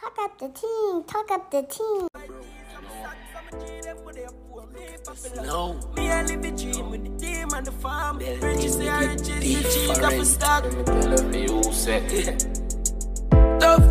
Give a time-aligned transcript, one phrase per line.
[0.00, 2.08] Talk up the team, talk up the team.
[5.44, 5.78] No.
[5.94, 8.18] Me I live a dream with the team and the farm.
[8.18, 10.62] These Riches they are niggas riches, the cheese of a stock.
[12.08, 12.59] different.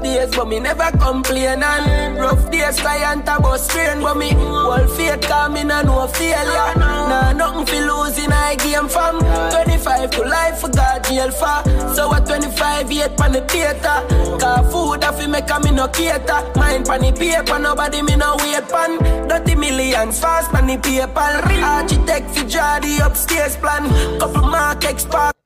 [0.04, 4.88] Days, but me never complain and rough days, client a bus strain, but me whole
[4.88, 6.74] faith come in and no failure.
[6.78, 11.64] Nah, nothing for losing, I game from 25 to life for God jail for.
[11.94, 14.38] So at 25 yet pan the theater.
[14.40, 16.52] Car food I fi make a me no cater.
[16.56, 19.28] Mine pan the paper, nobody me no wait pan.
[19.28, 21.20] Dirty millions fast pan the paper.
[21.64, 23.90] Architect fi draw the upstairs plan.
[24.20, 25.39] Couple mark expert.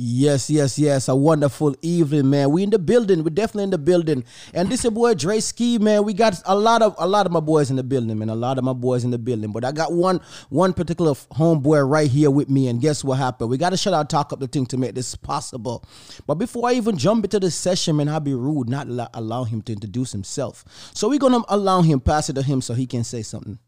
[0.00, 1.08] Yes, yes, yes.
[1.08, 2.52] A wonderful evening, man.
[2.52, 3.24] We in the building.
[3.24, 4.22] We're definitely in the building.
[4.54, 6.04] And this is your boy Dre Ski, man.
[6.04, 8.28] We got a lot of a lot of my boys in the building, man.
[8.28, 9.50] A lot of my boys in the building.
[9.50, 12.68] But I got one one particular homeboy right here with me.
[12.68, 13.50] And guess what happened?
[13.50, 15.84] We got to shut out talk up the thing to make this possible.
[16.28, 19.42] But before I even jump into the session, man, I'll be rude, not allow, allow
[19.42, 20.64] him to introduce himself.
[20.94, 23.58] So we're gonna allow him, pass it to him so he can say something.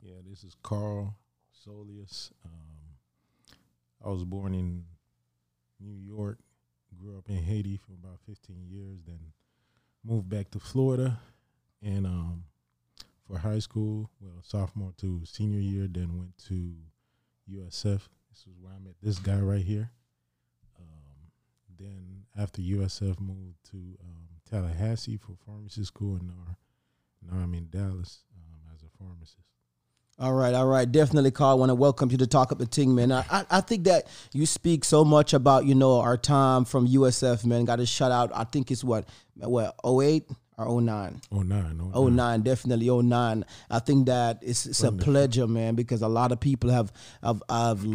[0.00, 1.14] Yeah, this is Karl
[1.62, 2.30] Soulious.
[4.04, 4.84] I was born in
[5.80, 6.38] New York,
[6.98, 9.18] grew up in Haiti for about 15 years, then
[10.04, 11.18] moved back to Florida,
[11.82, 12.44] and um,
[13.26, 16.74] for high school, well, sophomore to senior year, then went to
[17.50, 18.08] USF.
[18.30, 19.90] This is where I met this guy right here.
[20.78, 21.30] Um,
[21.78, 26.56] then after USF, moved to um, Tallahassee for pharmacy school, and now,
[27.30, 29.57] now I'm in Dallas um, as a pharmacist.
[30.20, 30.90] All right, all right.
[30.90, 31.50] Definitely, Karl.
[31.50, 33.12] I want to welcome you to Talk Up the Ting, man.
[33.12, 36.88] I, I, I think that you speak so much about, you know, our time from
[36.88, 37.64] USF, man.
[37.64, 41.20] Got to shout out, I think it's what, what, 08 or 09?
[41.30, 43.44] Oh nine, Oh nine, definitely oh nine.
[43.70, 47.40] I think that it's it's a pleasure, man, because a lot of people have have
[47.48, 47.86] have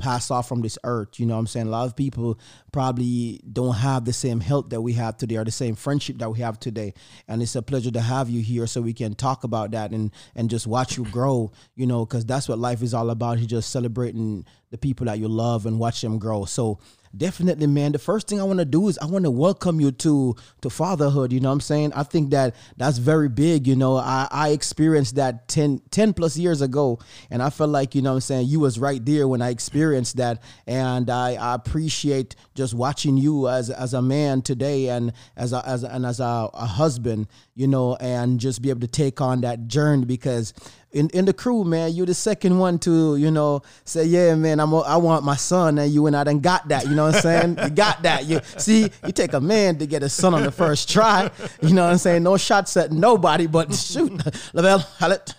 [0.00, 1.20] passed off from this earth.
[1.20, 1.66] You know what I'm saying?
[1.66, 2.38] A lot of people
[2.72, 6.30] probably don't have the same health that we have today or the same friendship that
[6.30, 6.94] we have today.
[7.28, 10.10] And it's a pleasure to have you here so we can talk about that and
[10.34, 13.38] and just watch you grow, you know, because that's what life is all about.
[13.38, 16.44] You're just celebrating the people that you love and watch them grow.
[16.44, 16.78] So
[17.16, 17.92] definitely man.
[17.92, 20.70] The first thing i want to do is i want to welcome you to to
[20.70, 21.92] fatherhood you know what i'm saying?
[21.94, 23.96] I think that that's very big you know.
[23.96, 26.98] I i experienced that 10 10 plus years ago
[27.30, 29.50] and i felt like you know what i'm saying you was right there when i
[29.50, 30.42] experienced that.
[30.66, 35.66] And i, I appreciate just watching you as as a man today and as a
[35.66, 39.40] as and as a, a husband you know and just be able to take on
[39.40, 40.54] that journey because
[40.92, 44.58] in, in the crew, man, you're the second one to, you know, say, yeah, man,
[44.58, 46.86] I'm a, I want my son, and you and I done got that.
[46.86, 47.58] You know what I'm saying?
[47.62, 48.26] you got that.
[48.26, 51.30] You see, you take a man to get a son on the first try.
[51.62, 52.22] You know what I'm saying?
[52.22, 54.10] No shots at nobody, but shoot,
[54.52, 55.34] Lavelle, Hallett,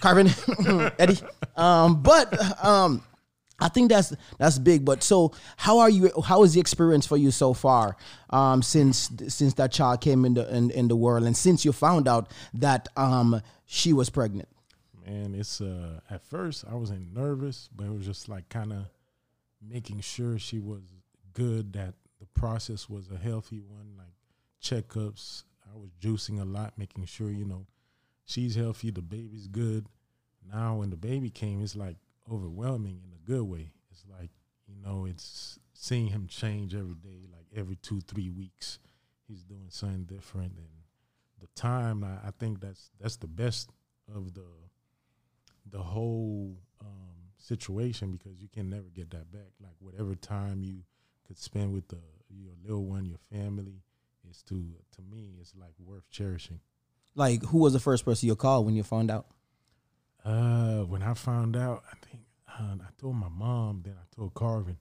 [0.00, 0.28] Carvin,
[0.98, 1.18] Eddie.
[1.56, 3.02] Um, but um,
[3.58, 4.84] I think that's that's big.
[4.84, 6.10] But so, how are you?
[6.24, 7.96] How is the experience for you so far?
[8.28, 11.72] Um, since since that child came in the in, in the world, and since you
[11.72, 14.48] found out that um she was pregnant.
[15.04, 18.86] Man, it's uh at first I wasn't nervous, but it was just like kind of
[19.60, 20.82] making sure she was
[21.32, 24.14] good, that the process was a healthy one, like
[24.62, 25.44] checkups.
[25.72, 27.66] I was juicing a lot, making sure, you know,
[28.24, 29.86] she's healthy, the baby's good.
[30.52, 31.96] Now when the baby came, it's like
[32.30, 33.72] overwhelming in a good way.
[33.90, 34.30] It's like,
[34.66, 38.78] you know, it's seeing him change every day, like every two, three weeks.
[39.26, 40.68] He's doing something different and
[41.42, 43.70] the time I, I think that's that's the best
[44.14, 44.46] of the
[45.72, 49.50] the whole um, situation because you can never get that back.
[49.60, 50.84] Like whatever time you
[51.26, 51.98] could spend with the
[52.30, 53.82] your little one, your family,
[54.30, 56.60] is to to me, it's like worth cherishing.
[57.14, 59.26] Like, who was the first person you called when you found out?
[60.24, 64.32] Uh, when I found out, I think uh, I told my mom, then I told
[64.34, 64.78] Carvin.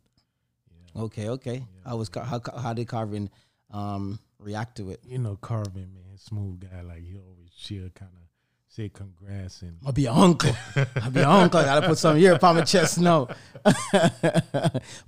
[0.96, 1.66] Yeah, Okay, okay.
[1.86, 3.30] How was how how did Carvin
[3.72, 5.00] um react to it?
[5.04, 6.82] you know Carvin, man, smooth guy.
[6.82, 8.28] Like he always chill, kind of
[8.72, 10.56] say congrats and I'll be your uncle.
[11.02, 11.60] I'll be your uncle.
[11.60, 13.00] I gotta put something here upon my chest.
[13.00, 13.28] No,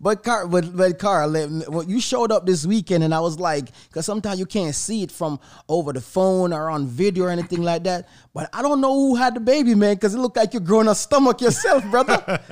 [0.02, 3.70] but Karl, but but let- well, you showed up this weekend, and I was like,
[3.88, 5.40] because sometimes you can't see it from
[5.70, 8.10] over the phone or on video or anything like that.
[8.34, 10.90] But I don't know who had the baby, man, because it looked like you're growing
[10.90, 12.22] a stomach yourself, brother.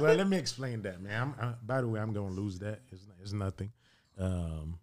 [0.00, 1.34] well, let me explain that, man.
[1.40, 2.82] I'm, I, by the way, I'm gonna lose that.
[2.92, 3.72] It's, it's nothing.
[4.16, 4.78] Um,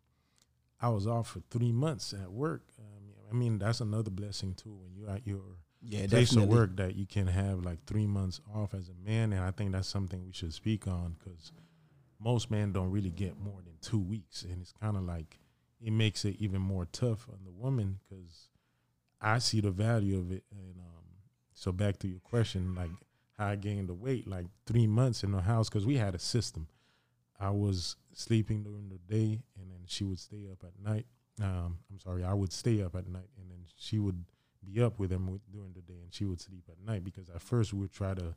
[0.81, 2.63] I was off for three months at work.
[2.77, 2.96] Um,
[3.29, 4.74] I mean, that's another blessing too.
[4.74, 5.41] When you're at your
[5.81, 9.33] Yeah, place of work, that you can have like three months off as a man,
[9.33, 11.51] and I think that's something we should speak on because
[12.19, 15.39] most men don't really get more than two weeks, and it's kind of like
[15.79, 18.50] it makes it even more tough on the woman because
[19.21, 20.44] I see the value of it.
[20.51, 21.03] And um,
[21.53, 22.89] so back to your question, like
[23.38, 26.19] how I gained the weight, like three months in the house because we had a
[26.19, 26.68] system.
[27.39, 31.06] I was sleeping during the day, and then she would stay up at night.
[31.41, 34.23] Um, I'm sorry, I would stay up at night, and then she would
[34.65, 37.03] be up with him during the day, and she would sleep at night.
[37.03, 38.35] Because at first we would try to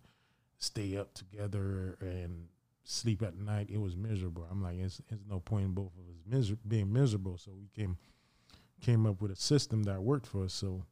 [0.59, 2.49] stay up together and
[2.85, 3.69] sleep at night.
[3.71, 4.47] It was miserable.
[4.51, 7.39] I'm like, it's, it's no point in both of us miser- being miserable.
[7.39, 7.97] So we came
[8.81, 10.55] came up with a system that worked for us.
[10.55, 10.85] So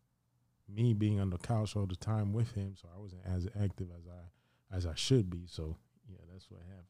[0.69, 3.88] me being on the couch all the time with him, so I wasn't as active
[3.96, 5.44] as I as I should be.
[5.46, 5.76] So
[6.08, 6.84] yeah, that's what happened.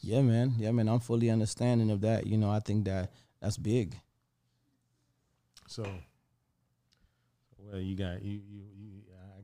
[0.00, 0.54] Yeah, man.
[0.58, 0.88] Yeah, man.
[0.88, 2.26] I'm fully understanding of that.
[2.26, 3.10] You know, I think that
[3.40, 3.96] that's big.
[5.66, 5.86] So,
[7.58, 8.90] well, you got you you, you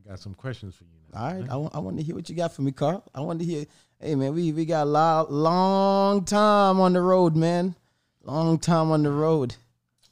[0.05, 1.19] I got some questions for you now.
[1.19, 3.03] All right, I want, I want to hear what you got for me, Karl.
[3.13, 3.65] I want to hear.
[3.99, 7.75] Hey, man, we we got a lot, long time on the road, man.
[8.23, 9.55] Long time on the road.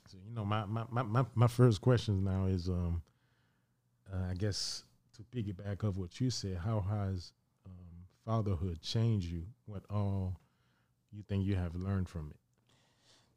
[0.07, 3.01] So you know, my my my my, my first question now is um,
[4.13, 4.83] uh, I guess
[5.15, 7.31] to piggyback off what you said, how has
[7.65, 9.43] um, fatherhood changed you?
[9.65, 10.37] What all
[11.11, 12.40] you think you have learned from it?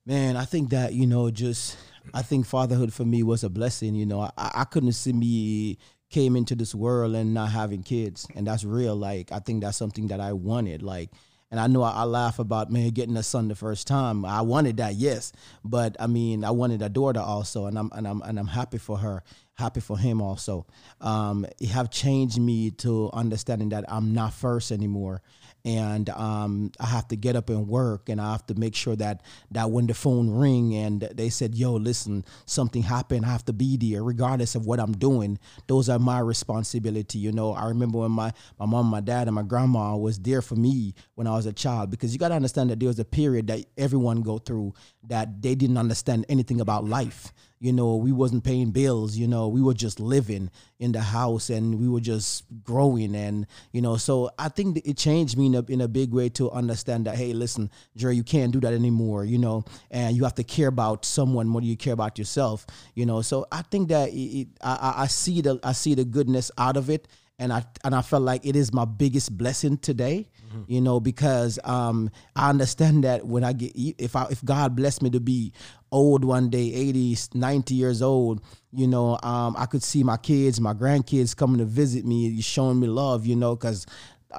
[0.06, 1.78] Man, I think that you know, just
[2.12, 3.94] I think fatherhood for me was a blessing.
[3.94, 5.78] You know, I, I couldn't see me
[6.10, 8.94] came into this world and not having kids, and that's real.
[8.94, 10.82] Like I think that's something that I wanted.
[10.82, 11.08] Like,
[11.50, 14.26] and I know I, I laugh about man getting a son the first time.
[14.26, 15.32] I wanted that, yes,
[15.64, 18.76] but I mean, I wanted a daughter also, and I'm and I'm and I'm happy
[18.76, 19.22] for her,
[19.54, 20.66] happy for him also.
[21.00, 25.22] Um, it have changed me to understanding that I'm not first anymore
[25.64, 28.96] and um, I have to get up and work, and I have to make sure
[28.96, 33.44] that that when the phone ring and they said, "Yo, listen, something happened," I have
[33.46, 35.38] to be there, regardless of what I'm doing.
[35.66, 37.18] Those are my responsibility.
[37.18, 40.42] You know, I remember when my my mom, my dad, and my grandma was there
[40.42, 42.98] for me when I was a child, because you got to understand that there was
[42.98, 44.74] a period that everyone go through
[45.08, 47.32] that they didn't understand anything about life
[47.64, 51.48] you know we wasn't paying bills you know we were just living in the house
[51.48, 55.54] and we were just growing and you know so i think it changed me in
[55.54, 58.74] a, in a big way to understand that hey listen jerry you can't do that
[58.74, 62.18] anymore you know and you have to care about someone more than you care about
[62.18, 63.22] yourself you know.
[63.22, 66.76] So i think that it, it, I, I see the i see the goodness out
[66.76, 67.08] of it
[67.38, 70.28] and I and I felt like it is my biggest blessing today,
[70.68, 75.02] you know, because um, I understand that when I get if I if God bless
[75.02, 75.52] me to be
[75.94, 78.42] old one day, 80, 90 years old,
[78.72, 82.80] you know, um, I could see my kids, my grandkids coming to visit me, showing
[82.80, 83.86] me love, you know, because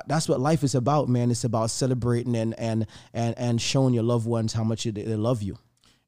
[0.05, 1.31] that's what life is about, man.
[1.31, 5.15] It's about celebrating and and and and showing your loved ones how much they they
[5.15, 5.57] love you.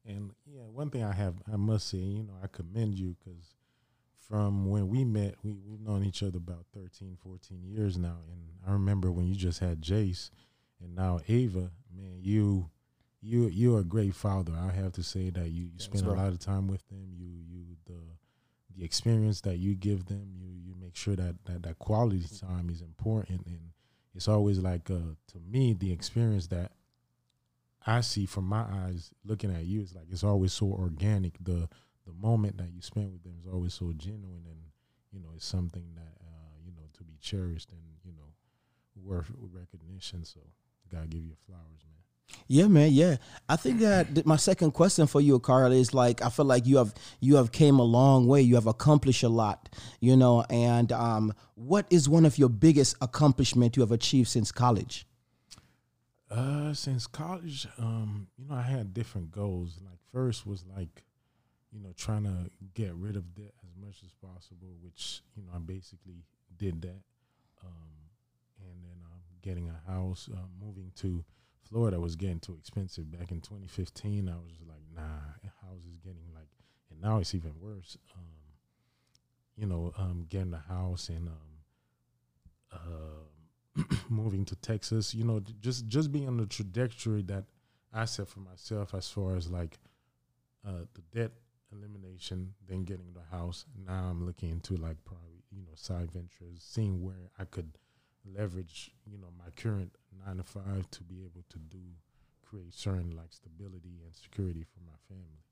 [0.04, 3.54] And yeah, one thing I have, I must say, you know, I commend you because
[4.28, 8.18] from when we met, we, we've known each other about 13, 14 years now.
[8.30, 10.28] And I remember when you just had Jace
[10.82, 12.68] and now Ava, man, you
[13.20, 14.52] you you're a great father.
[14.56, 17.12] I have to say that you, you spend a lot of time with them.
[17.16, 17.98] You you the
[18.76, 22.70] the experience that you give them, you you make sure that that, that quality time
[22.70, 23.60] is important and
[24.14, 26.72] it's always like uh to me the experience that
[27.86, 31.34] I see from my eyes looking at you is like it's always so organic.
[31.42, 31.68] The
[32.06, 34.60] the moment that you spend with them is always so genuine and
[35.12, 38.32] you know it's something that uh, you know to be cherished and you know
[39.02, 40.24] worth recognition.
[40.24, 40.40] So
[40.90, 41.97] gotta give you flowers, man.
[42.46, 42.92] Yeah, man.
[42.92, 43.16] Yeah,
[43.48, 46.78] I think that my second question for you, Karl, is like I feel like you
[46.78, 48.40] have you have came a long way.
[48.40, 49.68] You have accomplished a lot,
[50.00, 50.44] you know.
[50.48, 55.06] And um, what is one of your biggest accomplishment you have achieved since college?
[56.30, 59.80] Uh, since college, um, you know, I had different goals.
[59.84, 61.04] Like first was like,
[61.72, 65.50] you know, trying to get rid of debt as much as possible, which you know
[65.54, 66.24] I basically
[66.56, 67.02] did that.
[67.62, 68.08] Um,
[68.60, 71.24] and then um, getting a house, uh, moving to
[71.68, 73.10] Florida was getting too expensive.
[73.10, 76.48] Back in 2015, I was like, nah, a house is getting like,
[76.90, 77.96] and now it's even worse.
[78.16, 78.22] Um,
[79.56, 81.34] you know, um, getting a house and um,
[82.72, 87.44] uh, moving to Texas, you know, just just being on the trajectory that
[87.92, 89.78] I set for myself as far as like
[90.66, 91.32] uh, the debt
[91.72, 93.66] elimination, then getting the house.
[93.86, 97.78] Now I'm looking into like probably you know side ventures, seeing where I could
[98.36, 99.92] leverage you know my current
[100.26, 101.78] nine to five to be able to do
[102.48, 105.42] create certain like stability and security for my family.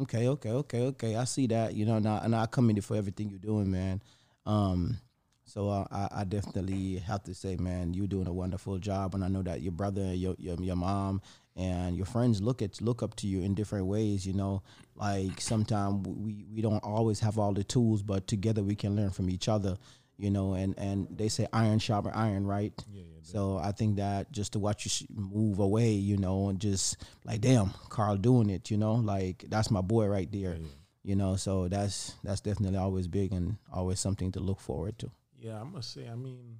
[0.00, 1.16] Okay, okay, okay, okay.
[1.16, 1.74] I see that.
[1.74, 4.00] You know, and I, and I commend you for everything you're doing, man.
[4.46, 4.98] Um,
[5.44, 9.24] so uh, I, I definitely have to say, man, you're doing a wonderful job, and
[9.24, 11.20] I know that your brother, your your, your mom,
[11.56, 14.24] and your friends look at look up to you in different ways.
[14.24, 14.62] You know,
[14.94, 19.10] like sometimes we we don't always have all the tools, but together we can learn
[19.10, 19.76] from each other.
[20.20, 22.74] You know, and and they say iron sharper iron, right?
[22.92, 23.20] Yeah, yeah.
[23.22, 27.40] So I think that just to watch you move away, you know, and just like,
[27.40, 30.66] damn, Karl doing it, you know, like that's my boy right there, Yeah.
[31.02, 31.36] you know.
[31.36, 35.10] So that's that's definitely always big and always something to look forward to.
[35.38, 36.58] Yeah, I must say, I mean,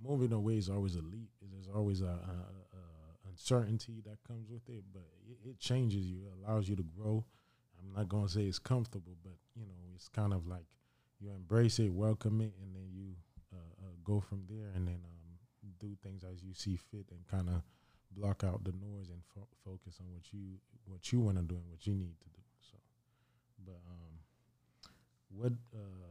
[0.00, 1.30] moving away is always a leap.
[1.42, 2.82] There's always a, a, a,
[3.28, 7.24] uncertainty that comes with it, but it, it changes you, it allows you to grow.
[7.80, 10.66] I'm not gonna say it's comfortable, but you know, it's kind of like
[11.26, 13.14] you embrace it, welcome it, and then you
[13.52, 15.38] uh, uh, go from there, and then um,
[15.78, 17.62] do things as you see fit, and kind of
[18.16, 21.56] block out the noise and fo- focus on what you what you want to do
[21.56, 22.42] and what you need to do.
[22.70, 22.76] So,
[23.64, 24.18] but um,
[25.28, 26.06] what uh,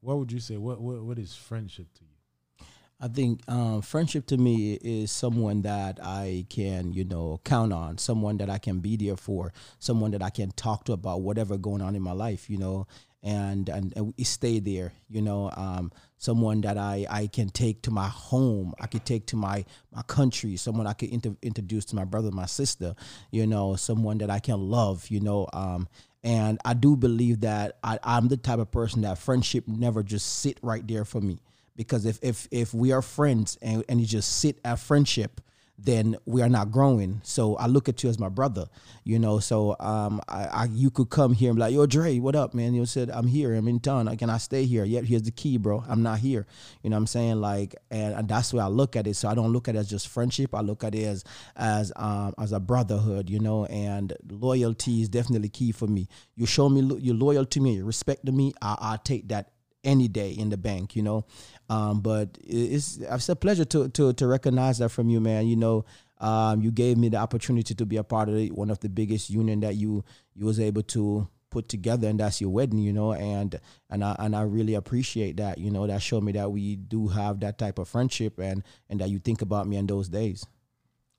[0.00, 0.56] what would you say?
[0.56, 2.66] What what what is friendship to you?
[3.02, 7.96] I think um, friendship to me is someone that I can, you know, count on,
[7.96, 11.56] someone that I can be there for, someone that I can talk to about whatever
[11.56, 12.86] going on in my life, you know,
[13.22, 17.90] and and, we stay there, you know, um, someone that I, I can take to
[17.90, 21.96] my home, I could take to my my country, someone I could inter- introduce to
[21.96, 22.94] my brother, my sister,
[23.30, 25.88] you know, someone that I can love, you know, um,
[26.22, 30.40] and I do believe that I, I'm the type of person that friendship never just
[30.40, 31.38] sit right there for me.
[31.76, 35.40] Because if if if we are friends and, and you just sit at friendship
[35.84, 37.20] then we are not growing.
[37.24, 38.66] So i look at you as my brother
[39.04, 39.38] you know?
[39.38, 42.54] So um i, I you could come here and be like yo dre what up
[42.54, 42.74] man?
[42.74, 44.84] You said i'm here i'm in town can i stay here?
[44.84, 46.46] Yet here's the key bro i'm not here
[46.82, 47.40] you know what i'm saying?
[47.40, 49.14] Like and, and that's where i look at it.
[49.14, 51.24] So i don't look at it as just friendship i look at it as
[51.56, 53.64] as um as a brotherhood you know?
[53.66, 56.08] And loyalty is definitely key for me.
[56.36, 59.28] You show me lo- you're loyal to me you respect to me I, i'll take
[59.28, 59.52] that
[59.84, 61.24] any day in the bank, you know.
[61.68, 65.46] Um, but it's it's a pleasure to to to recognize that from you, man.
[65.46, 65.84] You know,
[66.18, 68.88] um, you gave me the opportunity to be a part of the, one of the
[68.88, 72.92] biggest union that you you was able to put together, and that's your wedding, you
[72.92, 73.12] know.
[73.12, 73.58] And
[73.88, 75.58] and I and I really appreciate that.
[75.58, 79.00] You know, that showed me that we do have that type of friendship, and and
[79.00, 80.46] that you think about me in those days.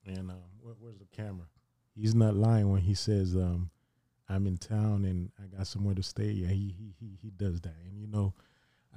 [0.06, 1.46] And um, where, where's the camera?
[1.96, 3.70] He's not lying when he says um,
[4.30, 6.32] I'm in town and I got somewhere to stay.
[6.32, 8.34] Yeah, he he he, he does that, and you know.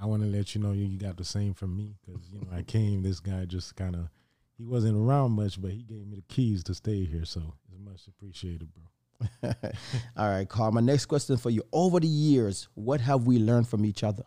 [0.01, 2.41] I want to let you know you, you got the same from me because you
[2.41, 3.03] know I came.
[3.03, 4.09] This guy just kind of
[4.57, 7.79] he wasn't around much, but he gave me the keys to stay here, so it's
[7.81, 8.85] much appreciated, bro.
[10.17, 10.73] All right, Karl.
[10.73, 14.25] My next question for you: Over the years, what have we learned from each other?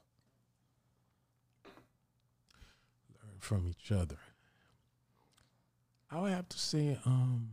[3.23, 4.17] Learn from each other.
[6.09, 7.51] I would have to say, um,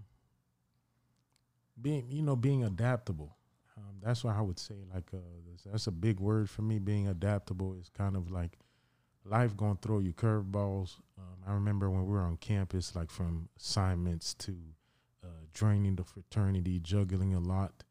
[1.81, 3.37] being you know being adaptable.
[3.77, 5.19] Um, that's why I would say like uh,
[5.67, 6.79] that's a big word for me.
[6.79, 8.59] Being adaptable is kind of like
[9.25, 10.97] life gonna throw you curveballs.
[11.19, 14.57] Um, I remember when we were on campus, like from assignments to
[15.25, 17.83] uh, joining the fraternity, juggling a lot,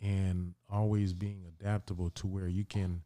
[0.00, 3.02] and always being adaptable to where you can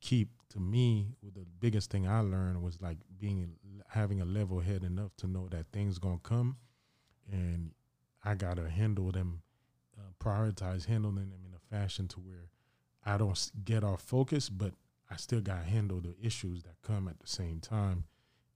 [0.00, 0.28] keep.
[0.50, 3.56] To me, the biggest thing I learned was like being
[3.88, 6.56] having a level head enough to know that things gonna come,
[7.30, 7.72] and
[8.22, 9.42] I gotta handle them
[10.18, 12.50] prioritize handling them in a fashion to where
[13.04, 14.72] I don't get off focus, but
[15.10, 18.04] I still got to handle the issues that come at the same time.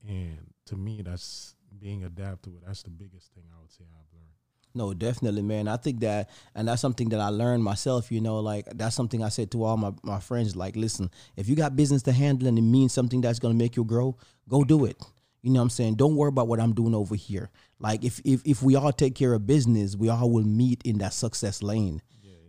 [0.07, 2.59] And to me, that's being adaptable.
[2.65, 4.29] That's the biggest thing I would say I've learned.
[4.75, 5.67] No, definitely, man.
[5.67, 8.11] I think that, and that's something that I learned myself.
[8.11, 10.55] You know, like that's something I said to all my, my friends.
[10.55, 13.75] Like, listen, if you got business to handle and it means something that's gonna make
[13.75, 14.15] you grow,
[14.47, 15.01] go do it.
[15.41, 15.95] You know what I'm saying?
[15.95, 17.49] Don't worry about what I'm doing over here.
[17.79, 20.97] Like, if if if we all take care of business, we all will meet in
[20.99, 22.01] that success lane.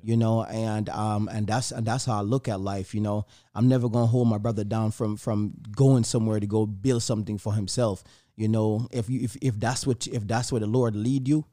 [0.02, 2.94] You know, and um, and that's and that's how I look at life.
[2.94, 6.64] You know, I'm never gonna hold my brother down from from going somewhere to go
[6.64, 8.02] build something for himself.
[8.34, 11.44] You know, if you if if that's what if that's where the Lord lead you,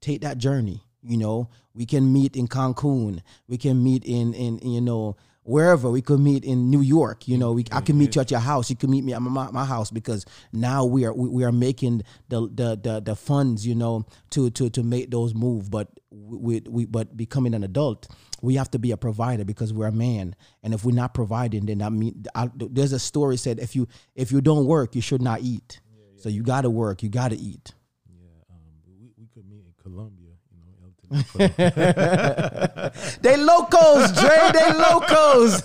[0.00, 4.58] take that journey you know we can meet in cancun we can meet in in
[4.58, 7.40] you know wherever we could meet in new york you mm-hmm.
[7.40, 8.18] know we, i can meet mm-hmm.
[8.18, 8.70] you at your house.
[8.70, 11.52] You can meet me at my, my house because now we are we, we are
[11.52, 15.70] making the, the the the funds you know to to to make those move.
[15.70, 18.08] But we, we but becoming an adult
[18.42, 20.36] we have to be a provider because we're a man.
[20.62, 23.88] And if we're not providing then I mean I, there's a story said if you
[24.14, 25.80] if you don't work you should not eat.
[26.16, 27.72] So you got to work you got to eat
[28.08, 28.56] Yeah, um,
[29.00, 30.95] we, we could meet in Colombia, you know, Elton.
[33.20, 34.50] They locos, Dre.
[34.52, 35.62] They locos.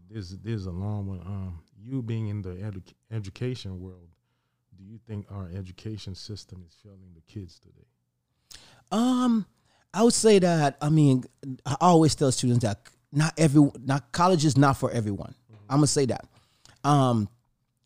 [0.09, 1.19] this is a long one.
[1.19, 4.09] Um, you being in the edu- education world,
[4.77, 7.85] do you think our education system is failing the kids today?
[8.91, 9.45] Um,
[9.93, 10.77] I would say that.
[10.81, 11.23] I mean,
[11.65, 12.79] I always tell students that
[13.11, 15.35] not every not college is not for everyone.
[15.71, 16.25] I'm gonna say that.
[16.83, 17.29] Um,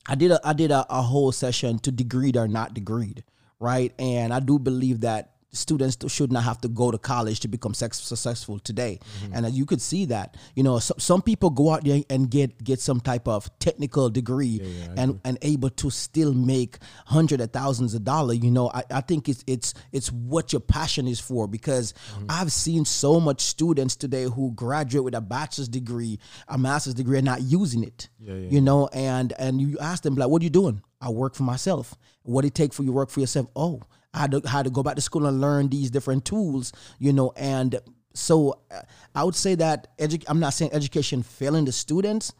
[0.07, 3.19] I did a I did a, a whole session to degreed or not degreed,
[3.59, 3.93] right?
[3.99, 7.73] And I do believe that students should not have to go to college to become
[7.73, 8.99] sex successful today.
[9.33, 12.29] And uh, you could see that you know so, some people go out there and
[12.29, 14.61] get get some type of technical degree
[14.97, 18.69] and and able to still make hundred of thousands of dollars you know.
[18.73, 21.93] I, I think it's it's it's what your passion is for because
[22.29, 27.17] i've seen so much students today who graduate with a bachelor's degree a master's degree
[27.17, 28.87] and not using it Yeah, yeah, you know.
[28.93, 30.81] And and you ask them like what are you doing?
[31.01, 31.95] I work for myself.
[32.23, 33.47] What it take for you to work for yourself?
[33.55, 33.81] Oh
[34.15, 37.13] i had to, had to go back to school and learn these different tools you
[37.13, 37.79] know and
[38.13, 38.81] so uh,
[39.13, 42.33] i would say that edu- i'm not saying education failing the students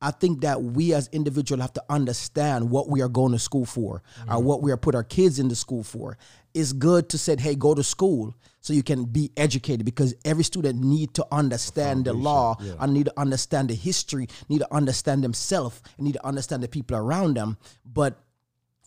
[0.00, 3.64] I think that we as individuals have to understand what we are going to school
[3.66, 6.16] for or what we are put our kids into school for.
[6.54, 10.44] It's good to say, hey, go to school so you can be educated because every
[10.44, 15.24] student need to understand the law, I need to understand the history, need to understand
[15.24, 17.58] themselves, and need to understand the people around them.
[17.84, 18.20] But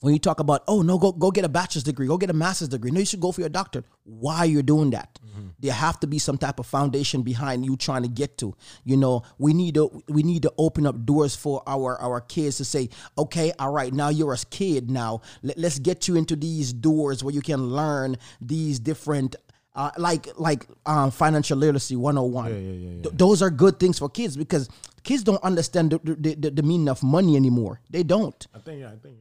[0.02, 2.34] when you talk about oh no go go get a bachelor's degree go get a
[2.34, 2.92] master's degree.
[2.92, 3.86] No you should go for your doctorate.
[4.04, 5.18] Why you're doing that?
[5.60, 8.56] There have to be some type of foundation behind you trying to get to.
[8.84, 12.58] You know we need to we need to open up doors for our our kids
[12.58, 15.22] to say okay all right now you're a kid now.
[15.44, 19.36] Let, let's get you into these doors where you can learn these different
[19.76, 23.02] uh, like like um, financial literacy 101 Yeah, yeah, yeah, yeah.
[23.04, 24.68] Th- those are good things for kids because
[25.04, 27.80] kids don't understand the, the, the, the meaning of money anymore.
[27.90, 28.48] They don't.
[28.54, 29.16] I think I think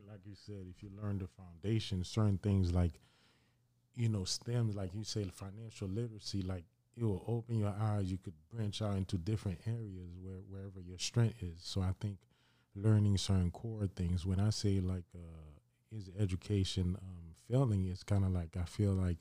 [0.50, 2.92] said, if you learn the foundation, certain things like
[3.94, 6.64] you know stems, like you say, financial literacy, like
[6.96, 8.10] it will open your eyes.
[8.10, 11.60] You could branch out into different areas where wherever your strength is.
[11.62, 12.18] So I think
[12.74, 14.26] learning certain core things.
[14.26, 17.86] When I say like, uh, is education um, failing?
[17.86, 19.18] It's kind of like I feel like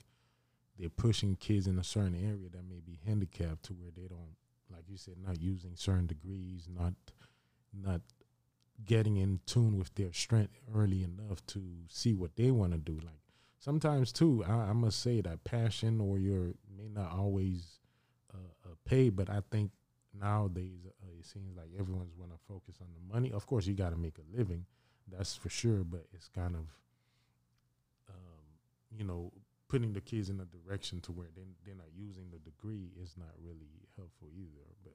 [0.78, 4.36] they're pushing kids in a certain area that may be handicapped to where they don't,
[4.72, 6.94] like you said, not using certain degrees, not
[7.74, 8.02] not
[8.86, 12.94] getting in tune with their strength early enough to see what they want to do.
[12.94, 13.20] Like
[13.60, 17.80] sometimes too, I, I must say that passion or your may not always
[18.34, 19.72] uh, uh, pay, but I think
[20.20, 23.32] nowadays uh, it seems like everyone's want to focus on the money.
[23.32, 24.66] Of course, you got to make a living,
[25.12, 25.84] that's for sure.
[25.84, 26.66] But it's kind of,
[28.10, 28.46] um,
[28.98, 29.32] you know,
[29.68, 33.16] putting the kids in a direction to where they they're not using the degree is
[33.18, 34.66] not really helpful either.
[34.84, 34.94] But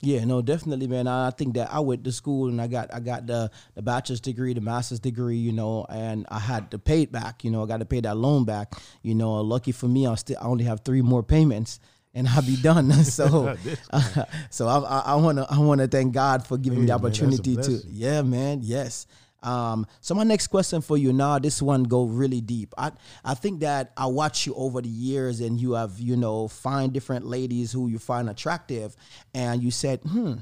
[0.00, 1.08] Yeah, no, definitely, man.
[1.08, 4.20] I think that I went to school and I got I got the the bachelor's
[4.20, 7.42] degree, the master's degree, you know, and I had to pay it back.
[7.42, 8.74] You know, I got to pay that loan back.
[9.02, 11.80] You know, lucky for me, I still I only have three more payments.
[12.14, 12.90] And I'll be done.
[13.04, 13.54] so,
[14.50, 17.04] so I, I, I wanna, I wanna thank God for giving me the Hey, man,
[17.06, 17.82] opportunity to.
[17.86, 18.60] Yeah, man.
[18.62, 19.06] Yes.
[19.48, 22.74] Um, so my next question for you now, this one go really deep.
[22.76, 22.92] I
[23.24, 26.92] I think that I watch you over the years and you have, you know, find
[26.92, 28.94] different ladies who you find attractive
[29.32, 30.34] and you said, hmm,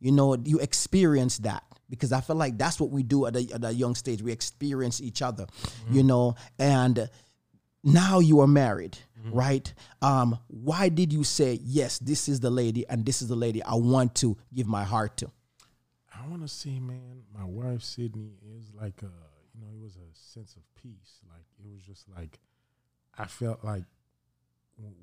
[0.00, 1.62] you know, you experience that.
[1.88, 4.20] Because I feel like that's what we do at a, at a young stage.
[4.22, 5.46] We experience each other,
[5.90, 7.08] you know, and
[7.82, 8.98] now you are married,
[9.32, 9.72] right?
[10.02, 13.62] Um, why did you say, yes, this is the lady and this is the lady
[13.62, 15.30] I want to give my heart to?
[16.18, 17.22] I want to see, man.
[17.36, 19.12] My wife Sydney is like a,
[19.54, 21.20] you know, it was a sense of peace.
[21.28, 22.40] Like it was just like
[23.16, 23.84] I felt like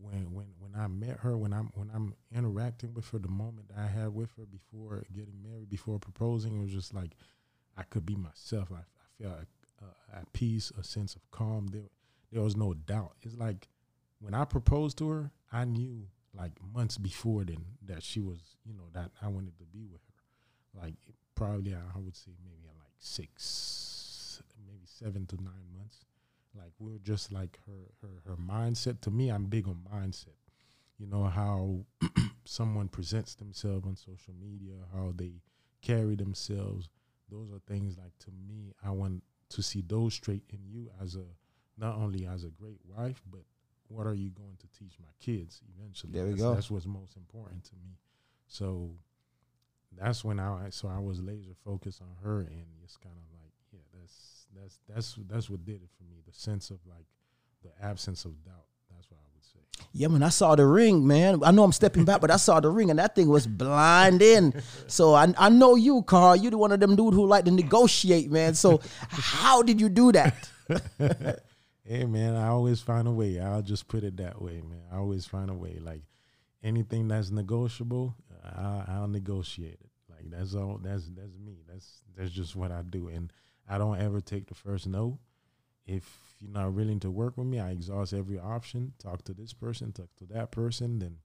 [0.02, 3.72] when when when I met her, when I'm when I'm interacting with her, the moment
[3.78, 7.12] I had with her before getting married, before proposing, it was just like
[7.78, 8.70] I could be myself.
[8.72, 9.46] I, I felt
[9.82, 11.68] uh, at peace, a sense of calm.
[11.68, 11.90] There,
[12.32, 13.14] there was no doubt.
[13.22, 13.68] It's like
[14.20, 18.74] when I proposed to her, I knew like months before then that she was, you
[18.74, 20.15] know, that I wanted to be with her
[20.82, 20.96] like
[21.36, 26.06] probably I would say maybe like six, maybe seven to nine months.
[26.56, 29.02] Like we are just like her her her mindset.
[29.02, 30.38] To me, I'm big on mindset.
[30.98, 31.80] You know how
[32.46, 35.42] someone presents themselves on social media, how they
[35.82, 36.90] carry themselves.
[37.30, 38.74] Those are things like to me.
[38.84, 41.26] I want to see those straight in you as a
[41.78, 43.42] not only as a great wife, but
[43.88, 46.14] what are you going to teach my kids eventually?
[46.14, 46.54] There we that's, go.
[46.54, 47.98] That's what's most important to me.
[48.48, 48.92] So
[49.98, 53.52] that's when I so I was laser focused on her and it's kind of like
[53.72, 57.06] yeah that's that's that's that's what did it for me the sense of like
[57.64, 61.06] the absence of doubt that's what I would say Yeah, man, I saw the ring,
[61.08, 61.42] man.
[61.44, 64.54] I know I'm stepping back, but I saw the ring, and that thing was blinding.
[64.88, 66.36] So I, I know you, Karl.
[66.36, 68.54] You're the one of them dude who like to negotiate, man.
[68.54, 70.50] So how did you do that?
[71.88, 74.98] hey man I always find a way I'll just put it that way man I
[74.98, 76.02] always find a way like
[76.64, 78.16] anything that's negotiable
[78.56, 82.82] I'll, I'll negotiate it like that's all that's that's me that's that's just what I
[82.82, 83.32] do and
[83.68, 85.20] I don't ever take the first no
[85.86, 88.94] if you're not willing to work with me, I exhaust every option.
[88.98, 91.18] Talk to this person, talk to that person, then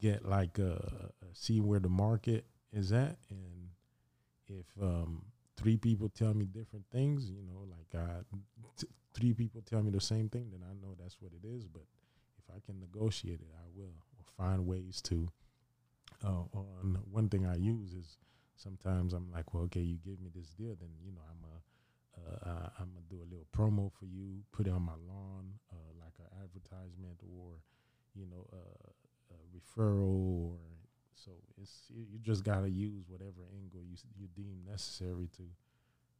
[0.00, 3.68] get like uh, see where the market is at, and
[4.48, 5.24] if um,
[5.56, 8.22] three people tell me different things, you know, like uh,
[8.76, 11.66] t- three people tell me the same thing, then I know that's what it is.
[11.66, 11.82] But
[12.38, 13.94] if I can negotiate it, I will.
[14.18, 15.28] Or find ways to.
[16.22, 18.18] Uh, on one thing I use is
[18.56, 21.56] sometimes I'm like, well, okay, you give me this deal, then you know I'm a
[22.16, 25.50] uh, I, am gonna do a little promo for you, put it on my lawn,
[25.72, 27.58] uh, like an advertisement or
[28.14, 30.58] you know uh, a referral or
[31.14, 35.42] so it's you, you just gotta use whatever angle you you deem necessary to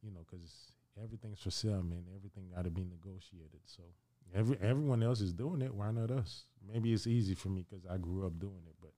[0.03, 2.03] you know because everything's for sale, man.
[2.15, 3.61] Everything got to be negotiated.
[3.65, 3.83] So
[4.33, 5.73] every everyone else is doing it.
[5.73, 6.43] Why not us?
[6.71, 8.91] Maybe it's easy for me because I grew up doing it, but.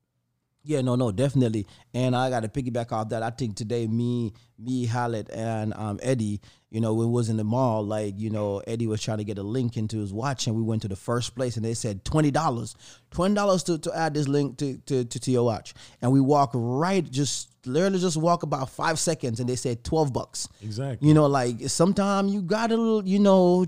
[0.63, 1.65] Yeah, no, no, definitely.
[1.93, 3.23] And I got to piggyback off that.
[3.23, 7.37] I think today, me, me, Hallett, and um, Eddie, you know, when we was in
[7.37, 10.45] the mall, like, you know, Eddie was trying to get a link into his watch,
[10.45, 12.75] and we went to the first place, and they said twenty dollars,
[13.11, 16.19] twenty dollars to, to add this link to, to, to, to your watch, and we
[16.19, 20.49] walk right, just literally just walk about five seconds, and they said twelve bucks.
[20.61, 21.07] Exactly.
[21.07, 23.65] You know, like sometimes you gotta, you know,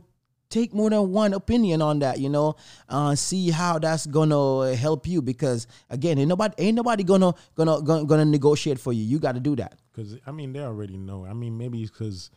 [0.50, 2.56] take more than one opinion on that, you know,
[2.90, 7.82] uh, see how that's gonna help you because again, ain't nobody ain't nobody gonna gonna
[7.82, 9.04] gonna, gonna negotiate for you.
[9.04, 9.80] You got to do that.
[9.92, 11.26] Because I mean, they already know.
[11.26, 12.32] I mean, maybe because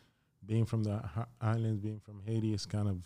[0.44, 1.03] being from the
[1.40, 2.98] islands, being from Haiti, it's kind of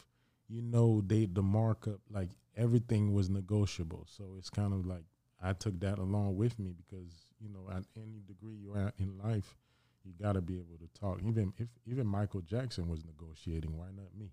[0.49, 4.07] you know they the markup like everything was negotiable.
[4.09, 5.05] So it's kind of like
[5.43, 9.19] I took that along with me because you know at any degree you're at in
[9.19, 9.57] life,
[10.05, 11.21] you got to be able to talk.
[11.25, 14.33] Even if even Michael Jackson was negotiating, why not me?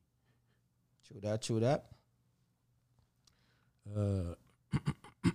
[1.08, 1.42] True that.
[1.42, 1.86] True that.
[3.96, 4.36] Uh,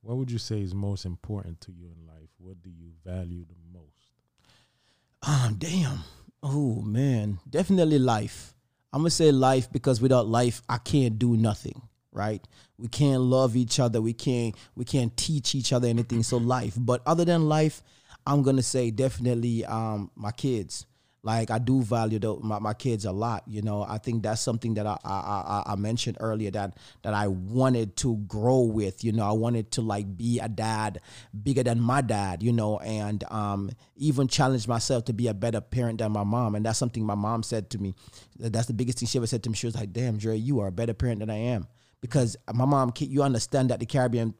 [0.00, 2.30] what would you say is most important to you in life?
[2.38, 3.88] What do you value the most?
[5.22, 5.98] Um, damn.
[6.42, 8.54] Oh man, definitely life.
[8.92, 11.82] I'm gonna say life because without life, I can't do nothing.
[12.10, 12.42] Right?
[12.78, 14.00] We can't love each other.
[14.00, 14.54] We can't.
[14.74, 16.22] We can't teach each other anything.
[16.22, 16.74] So life.
[16.76, 17.82] But other than life,
[18.26, 20.86] I'm gonna say definitely um my kids
[21.22, 23.42] like I do value the, my, my kids a lot.
[23.46, 27.26] You know, I think that's something that I, I, I, mentioned earlier that that I
[27.26, 29.02] wanted to grow with.
[29.02, 31.00] You know, I wanted to like be a dad
[31.42, 32.42] bigger than my dad.
[32.42, 36.54] You know, and um, even challenge myself to be a better parent than my mom.
[36.54, 37.94] And that's something my mom said to me.
[38.38, 39.56] That's the biggest thing she ever said to me.
[39.56, 41.66] She was like, "Damn, Dre, you are a better parent than I am."
[42.00, 44.34] Because my mom, you understand that the Caribbean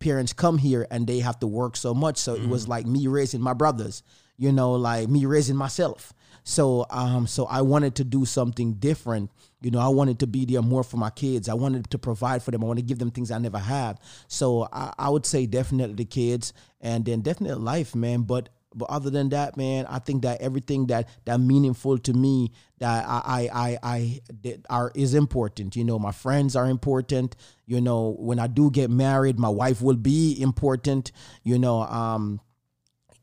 [0.00, 2.18] parents come here and they have to work so much.
[2.18, 2.44] So mm-hmm.
[2.44, 2.70] it was mm-hmm.
[2.72, 4.02] like me raising my brothers
[4.38, 6.14] you know, like me raising myself.
[6.44, 9.30] So um so I wanted to do something different.
[9.60, 11.48] You know, I wanted to be there more for my kids.
[11.48, 12.62] I wanted to provide for them.
[12.62, 13.98] I want to give them things I never had.
[14.28, 18.22] So I, I would say definitely the kids and then definitely life, man.
[18.22, 22.52] But but other than that, man, I think that everything that that meaningful to me
[22.78, 24.20] that I I I, I
[24.68, 25.76] are is important.
[25.76, 27.36] You know, my friends are important.
[27.66, 31.12] You know, when I do get married, my wife will be important.
[31.42, 32.40] You know, um,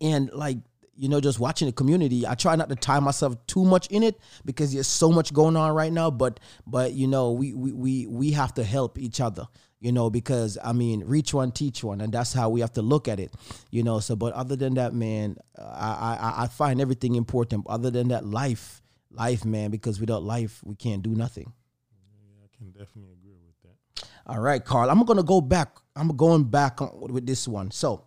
[0.02, 0.58] and like
[0.98, 2.26] you know, just watching the community.
[2.26, 5.58] I try not to tie myself too much in it because there's so much going
[5.58, 6.10] on right now.
[6.10, 9.48] But but you know, we we we we have to help each other.
[9.80, 12.82] You know, because I mean, reach one, teach one, and that's how we have to
[12.82, 13.34] look at it.
[13.72, 17.66] You know, so but other than that, man, I I, I find everything important.
[17.68, 21.52] Other than that, life, life, man, because without life, we can't do nothing.
[21.92, 24.08] Yeah, I can definitely agree with that.
[24.26, 25.78] All right, Karl, I'm gonna go back.
[25.96, 27.70] I'm going back with this one.
[27.72, 28.06] So,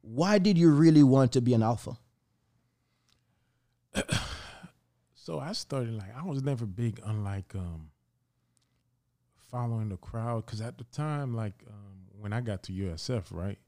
[0.00, 1.98] why did you really want to be an alpha?
[5.14, 7.90] so I started like I was never big unlike um
[9.50, 13.58] following the crowd because at the time like um, when I got to USF right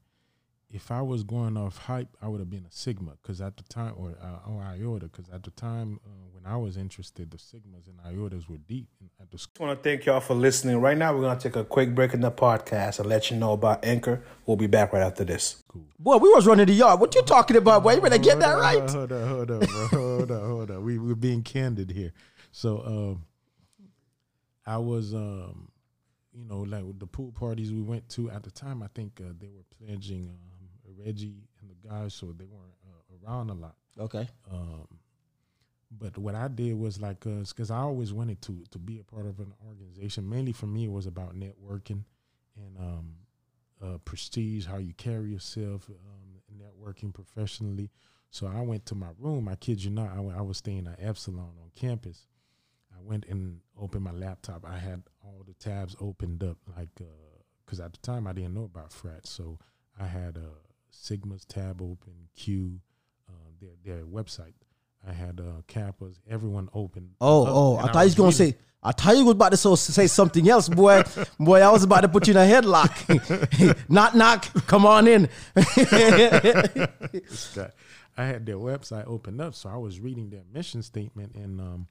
[0.71, 3.63] if I was going off hype, I would have been a Sigma because at the
[3.63, 7.37] time, or uh, or Iota, because at the time uh, when I was interested, the
[7.37, 8.87] Sigmas and Iotas were deep
[9.19, 9.65] at the school.
[9.65, 10.79] I want to thank y'all for listening.
[10.79, 13.53] Right now, we're gonna take a quick break in the podcast and let you know
[13.53, 14.21] about Anchor.
[14.45, 15.63] We'll be back right after this.
[15.67, 15.87] Cool.
[15.97, 16.99] Boy, we was running the yard.
[16.99, 17.95] What you talking about, boy?
[17.95, 18.89] You better get that right.
[18.89, 20.83] Hold on, hold on, hold on, hold on.
[20.83, 22.13] We we're being candid here.
[22.51, 23.25] So, um,
[24.69, 25.69] I was um,
[26.33, 28.83] you know, like the pool parties we went to at the time.
[28.83, 30.29] I think uh, they were pledging.
[30.29, 30.59] Uh,
[30.97, 33.75] Reggie and the guys, so they weren't uh, around a lot.
[33.99, 34.27] Okay.
[34.51, 34.87] Um,
[35.91, 39.03] but what I did was like, because uh, I always wanted to to be a
[39.03, 40.29] part of an organization.
[40.29, 42.03] Mainly for me, it was about networking
[42.55, 43.15] and um,
[43.83, 47.89] uh, prestige, how you carry yourself, um, networking professionally.
[48.29, 49.47] So I went to my room.
[49.47, 52.27] I kid you not, I, went, I was staying at Epsilon on campus.
[52.99, 54.65] I went and opened my laptop.
[54.65, 56.89] I had all the tabs opened up, like,
[57.65, 59.29] because uh, at the time I didn't know about frats.
[59.29, 59.57] So
[59.99, 60.59] I had uh,
[60.89, 62.79] Sigma's tab open, Q,
[63.29, 64.53] uh, their their website.
[65.07, 67.11] I had uh, Kappas, everyone open.
[67.21, 67.75] Oh, oh!
[67.77, 68.55] I, I thought you was gonna say.
[68.81, 71.03] I thought you was about to so, say something else, boy.
[71.39, 72.89] boy, I was about to put you in a headlock.
[73.89, 74.45] knock, knock.
[74.67, 75.27] Come on in.
[78.17, 81.87] I had their website opened up, so I was reading their mission statement, and um,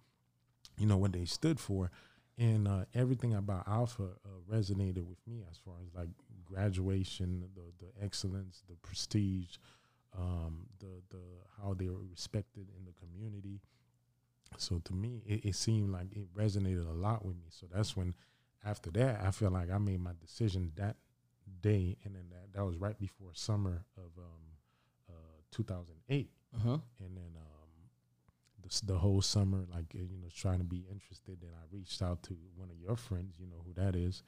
[0.78, 1.90] you know, what they stood for.
[2.38, 6.08] And uh, everything about Alpha uh, resonated with me as far as like
[6.44, 9.56] graduation, the, the excellence, the prestige,
[10.16, 11.20] um, the, the
[11.60, 13.60] how they were respected in the community.
[14.56, 17.46] So to me, it, it seemed like it resonated a lot with me.
[17.50, 18.14] So that's when,
[18.64, 20.96] after that, I feel like I made my decision that
[21.60, 24.42] day, and then that, that was right before summer of um,
[25.10, 25.12] uh,
[25.50, 26.78] 2008, Uh-huh.
[27.00, 27.57] and then um,
[28.62, 31.38] the, the whole summer, like uh, you know, trying to be interested.
[31.40, 34.22] Then I reached out to one of your friends, you know who that is,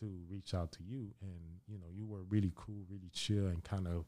[0.00, 3.62] to reach out to you, and you know, you were really cool, really chill, and
[3.62, 4.04] kind of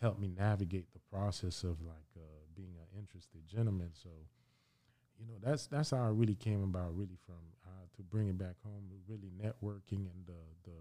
[0.00, 3.90] helped me navigate the process of like uh, being an interested gentleman.
[3.94, 4.10] So,
[5.18, 6.96] you know, that's that's how it really came about.
[6.96, 10.78] Really, from uh, to bring it back home, really networking and the the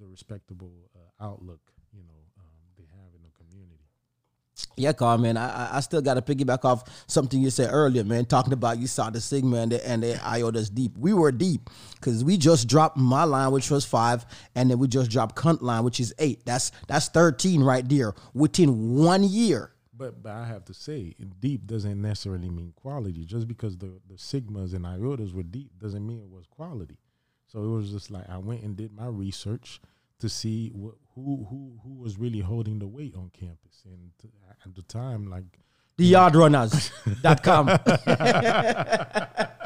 [0.00, 1.60] the respectable uh, outlook,
[1.92, 3.89] you know, um, they have in the community.
[4.76, 5.36] Yeah, Karl, man.
[5.36, 8.24] I I- still got to piggyback off something you said earlier, man.
[8.24, 10.96] Talking about you saw the Sigma and the, and the IOTA's deep.
[10.96, 14.88] We were deep because we just dropped my line, which was five, and then we
[14.88, 16.44] just dropped Cunt line, which is eight.
[16.44, 19.72] That's that's thirteen right there within one year.
[19.96, 23.24] But but I have to say, deep doesn't necessarily mean quality.
[23.24, 26.98] Just because the the sigmas and iotas were deep doesn't mean it was quality.
[27.48, 29.80] So it was just like I went and did my research
[30.20, 34.10] to see what, who who who was really holding the weight on campus, and
[34.64, 35.58] at the time, like
[35.96, 37.68] The yardrunners.com.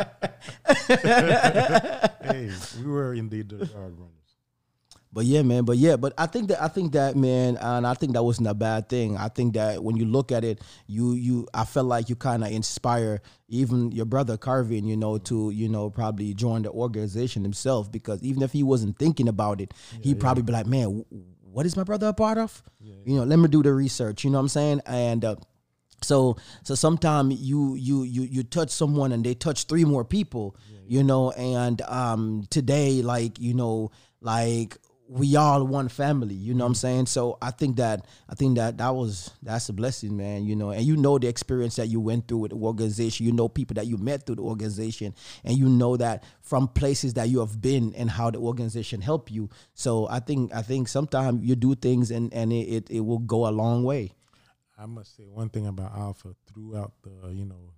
[2.24, 4.23] hey, we were indeed the yard runners.
[5.14, 5.64] But yeah, man.
[5.64, 8.48] But yeah, but I think that I think that man, and I think that wasn't
[8.48, 9.16] a bad thing.
[9.16, 12.42] I think that when you look at it, you you I felt like you kind
[12.42, 17.44] of inspire even your brother Carvin, you know, to you know probably join the organization
[17.44, 19.72] himself because even if he wasn't thinking about it,
[20.02, 21.04] he'd probably be like, man, w-
[21.42, 22.60] what is my brother a part of?
[23.04, 24.24] You know, let me do the research.
[24.24, 24.80] You know what I'm saying?
[24.84, 25.36] And uh,
[26.02, 30.56] so so sometimes you you you you touch someone and they touch three more people
[30.86, 36.64] you know and um today like you know like we all one family you know
[36.64, 37.06] what i'm saying?
[37.06, 40.70] So i think that i think that that was that's a blessing man you know?
[40.70, 43.26] And you know the experience that you went through with the organization.
[43.26, 45.14] You know people that you met through the organization.
[45.44, 49.30] And you know that from places that you have been and how the organization helped
[49.30, 49.50] you.
[49.74, 53.18] So i think i think sometimes you do things and and it, it, it will
[53.18, 54.12] go a long way.
[54.78, 57.72] I must say one thing about Alpha throughout the you know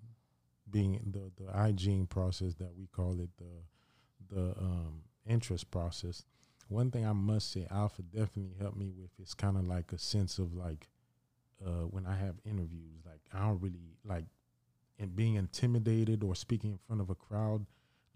[0.70, 6.24] being the the hygiene process that we call it the the um, interest process.
[6.68, 9.98] One thing I must say Alpha definitely helped me with is kind of like a
[9.98, 10.88] sense of like
[11.64, 14.24] uh, when I have interviews, like I don't really like
[14.98, 17.66] and being intimidated or speaking in front of a crowd.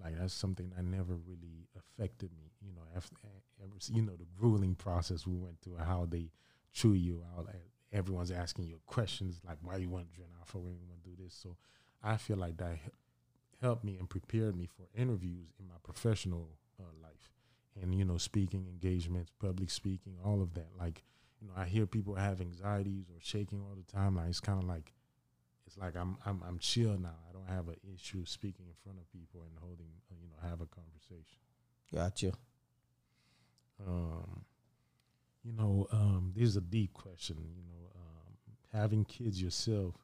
[0.02, 2.50] Like that's something that never really affected me.
[2.66, 3.16] You know, after
[3.62, 6.30] ever, you know the grueling process we went through, how they
[6.72, 7.48] chew you out.
[7.92, 10.58] Everyone's asking you questions like, "Why you want to drink alpha?
[10.58, 11.56] Why you want to do this?" So
[12.02, 12.78] I feel like that
[13.60, 17.30] helped me and prepared me for interviews in my professional uh, life,
[17.80, 20.68] and you know, speaking engagements, public speaking, all of that.
[20.78, 21.02] Like,
[21.40, 24.16] you know, I hear people have anxieties or shaking all the time.
[24.16, 24.92] Like it's kind of like
[25.66, 27.16] it's like I'm I'm I'm chill now.
[27.28, 30.48] I don't have an issue speaking in front of people and holding uh, you know
[30.48, 31.38] have a conversation.
[31.94, 32.32] gotcha
[33.86, 34.44] Um,
[35.42, 37.36] you know, um, this is a deep question.
[37.56, 39.94] You know, um, having kids yourself,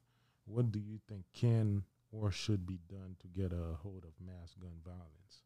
[0.46, 4.54] what do you think can or should be done to get a hold of mass
[4.60, 5.42] gun violence?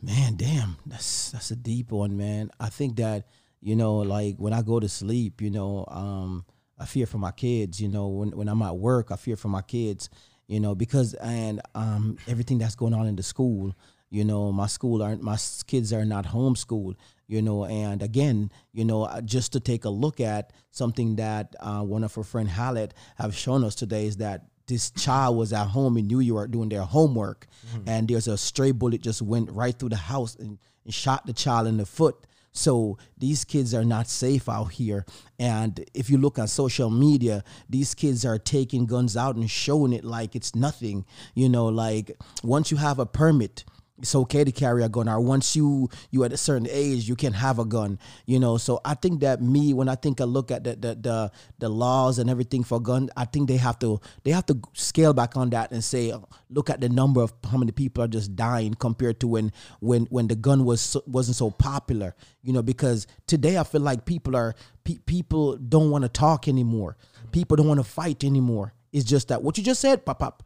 [0.00, 2.50] Man, damn, that's that's a deep one, man.
[2.60, 3.26] I think that
[3.60, 6.44] you know, like when I go to sleep, you know, um,
[6.78, 7.80] I fear for my kids.
[7.80, 10.08] You know, when when I'm at work, I fear for my kids.
[10.46, 13.74] You know, because and um, everything that's going on in the school.
[14.10, 16.94] You know, my school aren't my kids are not homeschooled.
[17.26, 21.82] You know, and again, you know, just to take a look at something that uh,
[21.82, 25.68] one of our friend Hallett have shown us today is that this child was at
[25.68, 27.88] home in New York doing their homework, mm-hmm.
[27.88, 31.32] and there's a stray bullet just went right through the house and, and shot the
[31.32, 32.26] child in the foot.
[32.52, 35.06] So these kids are not safe out here.
[35.38, 39.92] And if you look on social media, these kids are taking guns out and showing
[39.92, 41.04] it like it's nothing.
[41.34, 43.64] You know, like once you have a permit,
[44.00, 47.16] it's okay to carry a gun or once you you at a certain age you
[47.16, 48.56] can have a gun you know?
[48.56, 51.68] So i think that me when i think i look at the the the, the
[51.68, 55.36] laws and everything for gun i think they have to they have to scale back
[55.36, 56.12] on that and say
[56.50, 60.02] look at the number of how many people are just dying compared to when when
[60.06, 62.62] when the gun was wasn't so popular you know?
[62.62, 66.96] Because today i feel like people are pe- people don't want to talk anymore.
[67.30, 68.72] People don't want to fight anymore.
[68.92, 70.42] It's just that what you just said pop up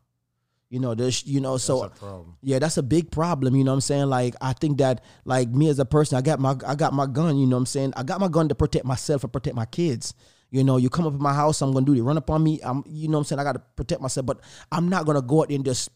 [0.72, 2.37] you know there's you know so That's a problem.
[2.40, 3.54] yeah, that's a big problem.
[3.54, 4.06] You know what I'm saying?
[4.06, 7.04] Like I think that like me as a person, I got my I got my
[7.06, 7.37] gun.
[7.37, 7.92] You know what I'm saying?
[7.94, 10.14] I got my gun to protect myself and protect my kids.
[10.50, 12.00] You know, you come up in my house, I'm gonna do it.
[12.02, 12.58] Run up on me.
[12.64, 13.40] I'm you know what I'm saying?
[13.40, 14.40] I gotta protect myself, but
[14.72, 15.90] I'm not gonna go out and just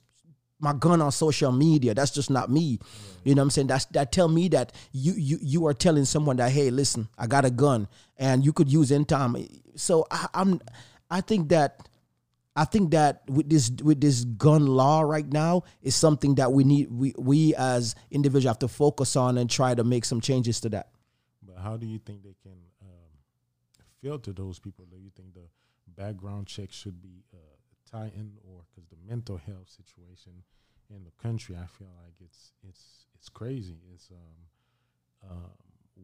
[0.60, 1.94] my gun on social media.
[1.94, 2.78] That's just not me.
[3.24, 3.66] You know what I'm saying?
[3.68, 7.26] That's that tell me that you you you are telling someone that hey, listen, I
[7.26, 9.36] got a gun and you could use in time.
[9.74, 10.60] So I, I'm
[11.10, 11.88] I think that
[12.56, 16.64] I think that with this with this gun law right now is something that we
[16.64, 20.60] need we we as individuals have to focus on and try to make some changes
[20.60, 20.88] to that.
[21.46, 23.12] But how do you think they can um,
[24.00, 24.86] filter those people?
[24.90, 25.48] Do you think the
[25.96, 27.36] background check should be uh,
[27.90, 30.42] tightened, or because the mental health situation
[30.88, 33.78] in the country, I feel like it's it's it's crazy.
[33.92, 35.50] It's um, um,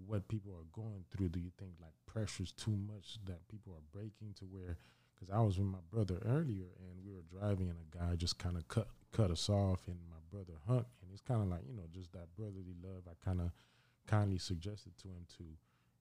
[0.06, 1.30] what people are going through.
[1.30, 4.76] Do you think like pressure's too much that people are breaking to where?
[5.22, 8.38] Because I was with my brother earlier, and we were driving, and a guy just
[8.38, 11.60] kind of cut cut us off, and my brother Hunt, and it's kind of like
[11.68, 13.02] you know just that brotherly love.
[13.06, 13.52] I kind of
[14.06, 15.44] kindly suggested to him to,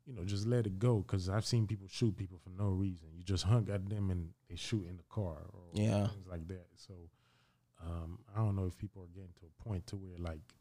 [0.07, 3.09] you know, just let it go, because I've seen people shoot people for no reason.
[3.15, 6.07] You just hung at them, and they shoot in the car, or Yeah.
[6.07, 6.67] things like that.
[6.75, 6.93] So.
[7.83, 10.53] Um, I don't know if people are getting to a point to where like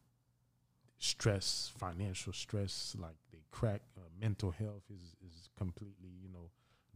[0.99, 3.83] stress, financial stress, like they crack.
[3.97, 6.51] Uh, mental health is is completely, you know,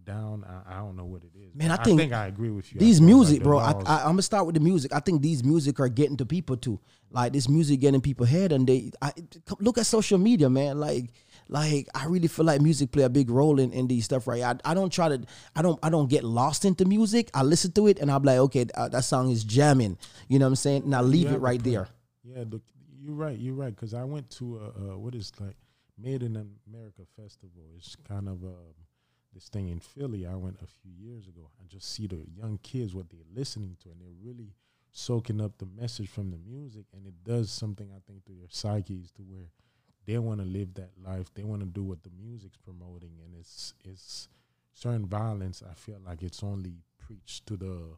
[0.05, 0.45] down.
[0.45, 1.55] I, I don't know what it is.
[1.55, 2.81] Man, but I think I agree with you.
[2.81, 3.59] These as far as, like, music, the bro.
[3.59, 4.95] I, I, I'm gonna start with the music.
[4.95, 6.81] I think these music are getting to people too.
[7.11, 9.13] Like this music getting people head, and they I,
[9.61, 10.81] look at social media, man.
[10.81, 11.11] Like,
[11.49, 14.43] like I really feel like music play a big role in, in these stuff, right?
[14.43, 15.23] I, I don't try to,
[15.55, 17.31] I don't, I don't get lost into music.
[17.33, 19.97] I listen to it, and I'm like, okay, uh, that song is jamming.
[20.29, 20.83] You know what I'm saying?
[20.85, 21.89] And I leave You it right there.
[22.25, 22.61] Yeah, the,
[23.01, 23.39] you're right.
[23.39, 23.75] You're right.
[23.75, 25.57] Because I went to a, uh what is like
[25.97, 26.35] Made in
[26.69, 27.63] America festival.
[27.77, 28.75] It's kind of um,
[29.35, 30.27] this thing in Philly.
[30.27, 31.51] I went a few years ago.
[31.61, 34.55] I just see the young kids what they're listening to, and they're really
[34.93, 38.49] soaking up the message from the music, and it does something I think to their
[38.49, 39.51] psyches to where
[40.07, 41.33] they want to live that life.
[41.35, 44.29] They want to do what the music's promoting, and it's it's
[44.73, 45.63] certain violence.
[45.69, 47.97] I feel like it's only preached to the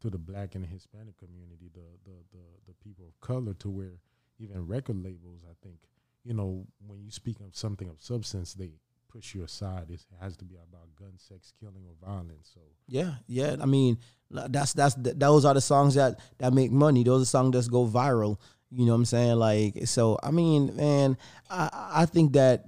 [0.00, 4.00] to the black and Hispanic community, the the the, the people of color, to where
[4.38, 5.78] even record labels, I think,
[6.24, 8.70] you know, when you speak of something of substance, they
[9.08, 9.86] push you aside.
[9.90, 12.50] It has to be about gun, sex, killing, or violence.
[12.54, 13.56] So Yeah, yeah.
[13.60, 13.98] I mean,
[14.30, 17.04] that's that's th- those are the songs that that make money.
[17.04, 18.38] Those are songs that go viral.
[18.70, 19.36] You know what I'm saying?
[19.36, 21.16] Like, so I mean, man,
[21.50, 21.70] I
[22.02, 22.66] I think that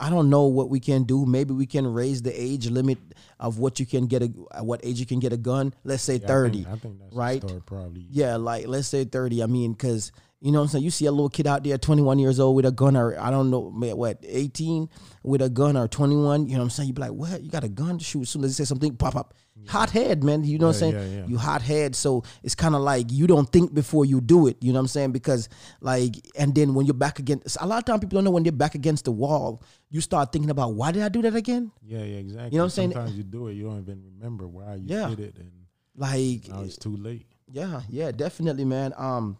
[0.00, 1.26] I don't know what we can do.
[1.26, 2.98] Maybe we can raise the age limit
[3.40, 4.26] of what you can get a
[4.62, 5.74] what age you can get a gun.
[5.82, 6.62] Let's say yeah, I thirty.
[6.62, 7.40] think, I think that's right?
[7.40, 8.06] the start probably.
[8.08, 9.42] Yeah, like let's say 30.
[9.42, 10.84] I mean, because you know what I'm saying?
[10.84, 13.30] You see a little kid out there, 21 years old with a gun, or I
[13.30, 13.60] don't know,
[13.94, 14.88] what, 18
[15.22, 16.88] with a gun, or 21, you know what I'm saying?
[16.88, 17.42] You be like, what?
[17.42, 18.22] You got a gun to shoot?
[18.22, 19.34] As soon as they say something, pop up.
[19.68, 20.42] Hot head, man.
[20.42, 20.92] You know what I'm saying?
[20.94, 21.26] yeah, yeah.
[21.26, 21.94] You hot head.
[21.94, 24.56] So it's kind of like you don't think before you do it.
[24.62, 25.12] You know what I'm saying?
[25.12, 25.50] Because,
[25.82, 28.42] like, and then when you're back against, a lot of time people don't know when
[28.42, 31.70] they're back against the wall, you start thinking about, why did I do that again?
[31.82, 32.52] Yeah, yeah, exactly.
[32.52, 32.92] You know what I'm saying?
[32.92, 35.10] Sometimes you do it, you don't even remember why you Yeah.
[35.10, 35.50] did it, and
[35.94, 37.26] Like, now it's too late.
[37.52, 38.94] Yeah, yeah, definitely, man.
[38.96, 39.36] Um,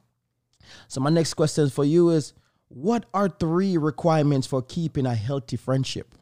[0.88, 2.32] so my next question for you is,
[2.68, 6.14] what are three requirements for keeping a healthy friendship?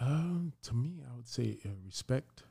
[0.00, 2.42] Um, to me, I would say uh, respect.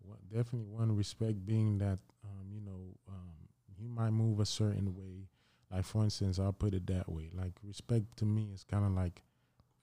[0.00, 3.34] One, definitely one respect being that um, you know um,
[3.78, 5.28] you might move a certain way.
[5.70, 7.30] Like for instance, I'll put it that way.
[7.34, 9.22] Like respect to me is kind of like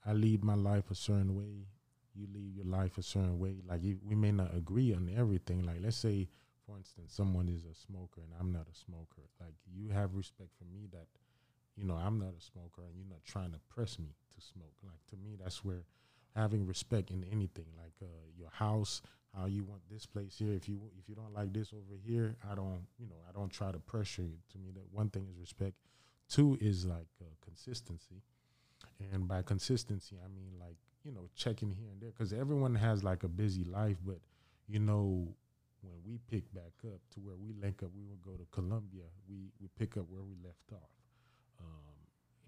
[0.06, 1.66] I lead my life a certain way.
[2.14, 3.56] You lead your life a certain way.
[3.68, 5.64] Like you, we may not agree on everything.
[5.64, 6.28] Like let's say,
[6.68, 9.22] for instance, someone is a smoker and I'm not a smoker.
[9.40, 11.06] Like you have respect for me that
[11.76, 14.74] you know I'm not a smoker and you're not trying to press me to smoke.
[14.84, 15.84] Like to me, that's where
[16.36, 19.00] having respect in anything like uh, your house
[19.36, 22.36] how you want this place here if you if you don't like this over here
[22.50, 25.26] i don't you know i don't try to pressure you to me that one thing
[25.30, 25.74] is respect
[26.28, 28.22] two is like uh, consistency
[29.12, 33.04] and by consistency i mean like you know checking here and there because everyone has
[33.04, 34.18] like a busy life but
[34.66, 35.28] you know
[35.82, 39.04] when we pick back up to where we link up we will go to columbia
[39.28, 40.90] we we pick up where we left off
[41.60, 41.96] um,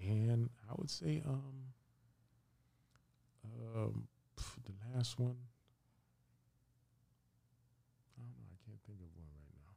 [0.00, 1.72] and i would say um
[3.44, 4.06] um,
[4.64, 5.36] the last one.
[8.18, 8.48] I don't know.
[8.52, 9.72] I can't think of one right now.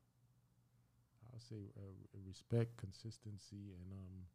[1.31, 1.95] I'll say uh,
[2.27, 4.27] respect, consistency, and um,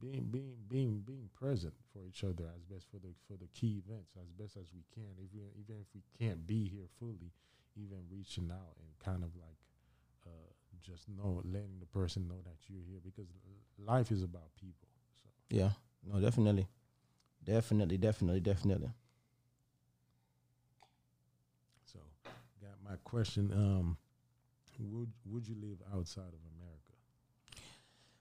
[0.00, 3.82] being being being being present for each other as best for the for the key
[3.84, 5.12] events as best as we can.
[5.16, 7.32] We, even if we can't be here fully,
[7.76, 9.58] even reaching out and kind of like
[10.26, 10.30] uh,
[10.82, 13.26] just know letting the person know that you're here because
[13.78, 14.88] life is about people.
[15.22, 15.28] So.
[15.48, 15.70] Yeah,
[16.06, 16.68] no, definitely,
[17.44, 18.90] definitely, definitely, definitely.
[21.92, 21.98] So,
[22.60, 23.52] got my question.
[23.52, 23.96] Um,
[24.78, 26.92] would would you live outside of America?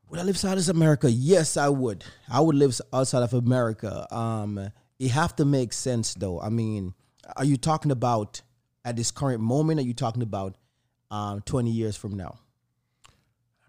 [0.10, 1.10] Would I live outside of America?
[1.10, 2.04] Yes, I would.
[2.30, 4.14] I would live outside of America.
[4.14, 6.40] Um, it have to make sense, though.
[6.40, 6.94] I mean,
[7.38, 8.42] are you talking about
[8.84, 9.80] at this current moment?
[9.80, 10.56] Are you talking about
[11.10, 12.40] um, twenty years from now?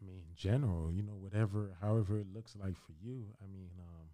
[0.00, 3.26] I mean, in general, you know, whatever, however it looks like for you.
[3.42, 4.06] I mean, um,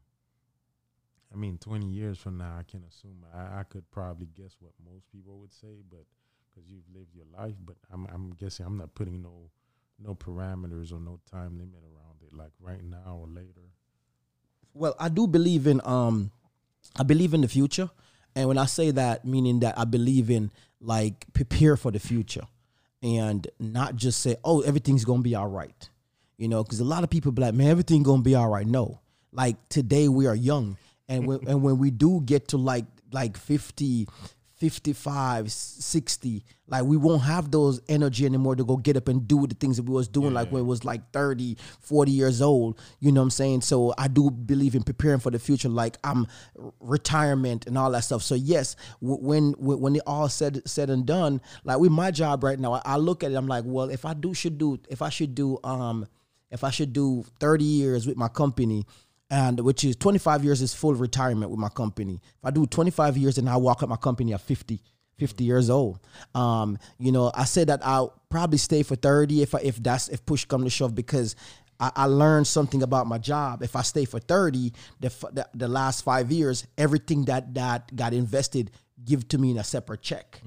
[1.33, 4.73] I mean, 20 years from now, I can assume I, I could probably guess what
[4.91, 6.05] most people would say, but
[6.49, 9.51] because you've lived your life, but I'm, I'm guessing I'm not putting no,
[9.99, 13.69] no parameters or no time limit around it, like right now or later.
[14.75, 16.31] Well, I do believe in um
[16.97, 17.91] I believe in the future.
[18.35, 20.51] And when I say that, meaning that I believe in
[20.81, 22.47] like prepare for the future
[23.03, 25.89] and not just say, oh, everything's gonna be all right.
[26.37, 28.67] You know, because a lot of people be like, man, everything gonna be all right.
[28.67, 29.01] No.
[29.33, 30.77] Like today we are young.
[31.09, 34.07] And when and when we do get to like like 50,
[34.59, 39.47] 55 60 like we won't have those energy anymore to go get up and do
[39.47, 42.81] the things that we was doing like when it was like 30 40 years old
[42.99, 43.61] you know what i'm saying?
[43.61, 46.27] So i do believe in preparing for the future like i'm
[46.81, 48.23] retirement and all that stuff.
[48.23, 52.59] So yes when when it all said said and done like with my job right
[52.59, 55.03] now I, I look at it i'm like well if i do should do if
[55.03, 56.07] i should do um
[56.51, 58.87] if i should do 30 years with my company
[59.31, 62.21] and which is 25 years is full retirement with my company.
[62.23, 64.81] If I do 25 years and I walk up my company at 50,
[65.19, 66.01] 50 years old.
[66.35, 70.09] Um, you know, I said that I'll probably stay for 30 if I, if that's
[70.09, 71.37] if push come to shove because
[71.79, 73.63] I, I learned something about my job.
[73.63, 77.95] If I stay for 30, the, f- the the last five years, everything that that
[77.95, 78.71] got invested
[79.05, 80.41] give to me in a separate check.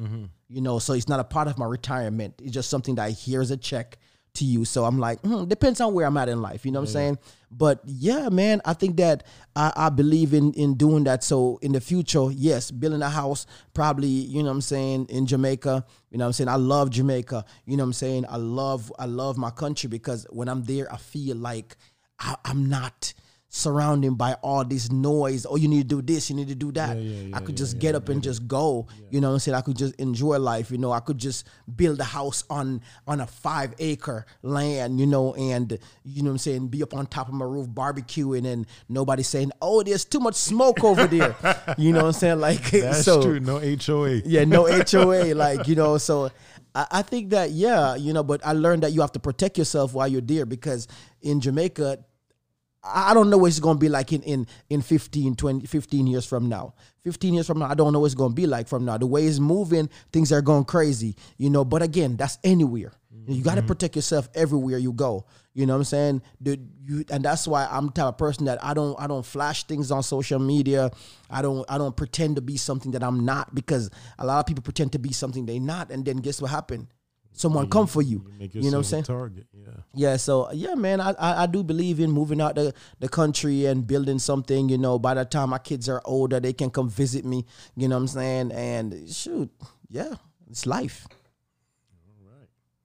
[0.49, 2.35] You know, so it's not a part of my retirement.
[2.41, 3.97] It's just something that here's a check
[4.33, 4.65] to you.
[4.65, 6.65] So I'm like, hmm, depends on where I'm at in life.
[6.65, 7.17] You know what I'm saying?
[7.51, 9.25] But yeah, man, I think that
[9.55, 11.23] I, I believe in in doing that.
[11.23, 15.25] So in the future, yes, building a house, probably, you know what I'm saying, in
[15.25, 15.85] Jamaica.
[16.09, 16.47] You know what I'm saying?
[16.47, 17.43] I love Jamaica.
[17.65, 18.25] You know what I'm saying?
[18.29, 21.75] I love I love my country because when I'm there, I feel like
[22.19, 23.13] I, I'm not
[23.53, 25.45] surrounded by all this noise.
[25.47, 26.95] Oh, you need to do this, you need to do that.
[26.95, 28.87] yeah, yeah, I could yeah, just yeah, get up and just go.
[29.09, 29.55] You know what I'm saying?
[29.55, 30.71] I could just enjoy life.
[30.71, 31.45] You know, I could just
[31.75, 36.35] build a house on on a five acre land, you know, and you know what
[36.35, 40.05] I'm saying, be up on top of my roof barbecuing and nobody saying, Oh, there's
[40.05, 41.35] too much smoke over there.
[41.77, 42.39] you know what I'm saying?
[42.39, 43.41] Like That's so true.
[43.41, 44.21] No HOA.
[44.25, 45.97] yeah, no HOA, like you know.
[45.97, 46.31] So
[46.73, 48.23] I, I think that yeah, you know.
[48.23, 50.87] But I learned that you have to protect yourself while you're there because
[51.21, 51.99] in Jamaica,
[52.83, 56.07] I don't know what it's going to be like in, in, in 15, 20, 15
[56.07, 56.73] years from now.
[57.03, 58.97] 15 years from now, I don't know what it's going to be like from now.
[58.97, 61.63] The way it's moving, things are going crazy, you know.
[61.63, 62.93] But again, that's anywhere.
[63.27, 63.67] You got to mm-hmm.
[63.67, 65.25] protect yourself everywhere you go.
[65.53, 66.21] You know what I'm saying?
[66.39, 69.25] The, you, and that's why I'm the type of person that I don't I don't
[69.25, 70.91] flash things on social media.
[71.29, 74.45] I don't I don't pretend to be something that I'm not because a lot of
[74.45, 76.87] people pretend to be something they're not, and then guess what happened?
[77.33, 78.25] Someone come for you.
[78.39, 79.03] You You know what I'm saying?
[79.05, 79.47] target.
[79.53, 79.67] Yeah.
[79.93, 83.65] Yeah, so yeah, man, I, I I do believe in moving out the, the country
[83.65, 84.69] and building something.
[84.69, 87.45] You know, by the time my kids are older, they can come visit me.
[87.75, 88.51] You know what I'm saying?
[88.51, 89.49] And shoot,
[89.89, 90.15] yeah,
[90.49, 91.07] it's life.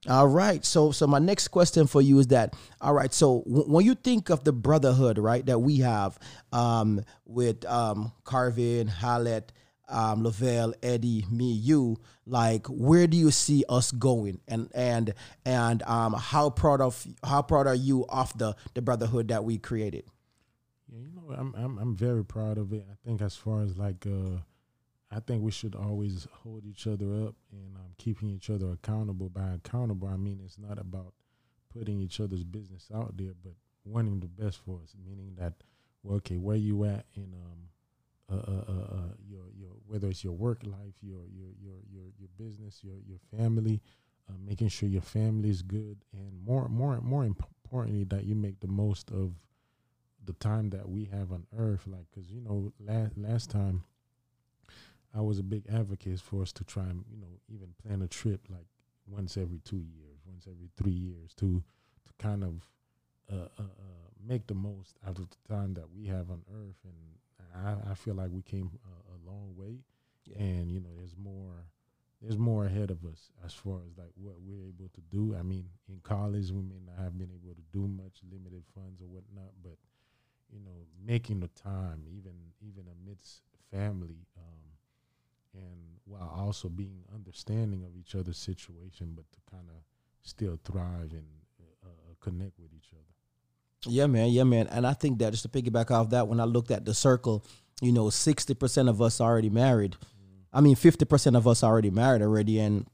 [0.09, 0.65] All right.
[0.65, 3.13] So so my next question for you is that all right.
[3.13, 6.17] So w- when you think of the brotherhood, right, that we have
[6.53, 9.51] um, with um, Carvin, Hallett,
[9.89, 15.15] um, Lavelle, Eddie, me, you, like where do you see us going, and and
[15.45, 19.59] and um, how proud of how proud are you of the the brotherhood that we
[19.59, 20.05] created?
[20.89, 22.87] Yeah, you know, I'm I'm I'm very proud of it.
[22.91, 24.41] I think as far as like uh
[25.11, 29.29] I think we should always hold each other up and um, keeping each other accountable.
[29.29, 31.15] By accountable, I mean it's not about
[31.73, 33.53] putting each other's business out there, but
[33.85, 34.95] wanting the best for us.
[35.07, 35.55] Meaning that,
[36.03, 37.69] well, okay, where you at in um,
[38.31, 42.05] uh, uh, uh, uh, your your whether it's your work life, your your your your
[42.19, 43.81] your business, your your family,
[44.29, 48.61] uh, making sure your family is good, and more more more importantly that you make
[48.61, 49.33] the most of
[50.25, 51.87] the time that we have on earth.
[51.87, 53.85] Like because you know last last time
[55.15, 58.09] i was a big advocate for us to try and you know even plan a
[58.09, 58.67] trip like
[59.07, 61.63] once every two years once every three years to
[62.05, 62.69] to kind of
[63.33, 63.49] uh,
[64.25, 66.95] make the most out of the time that we have on earth and
[67.65, 69.79] i, I feel like we came a, a long way
[70.37, 71.65] and you know there's more
[72.23, 75.43] there's more ahead of us as far as like what we're able to do i
[75.43, 79.07] mean in college we may not have been able to do much limited funds or
[79.07, 79.77] whatnot but
[80.53, 83.43] you know, making the time, even even amidst
[83.73, 84.61] family, um,
[85.55, 89.83] and while also being understanding of each other's situation, but to kind of
[90.23, 91.27] still thrive and
[91.61, 93.16] uh, uh, connect with each other.
[93.85, 94.31] Yeah, man.
[94.31, 94.67] Yeah, man.
[94.69, 97.45] And I think that just to piggyback off that, when I looked at the circle,
[97.81, 99.97] you know, sixty percent of us already married.
[100.53, 102.87] I mean, fifty percent of us already married already, and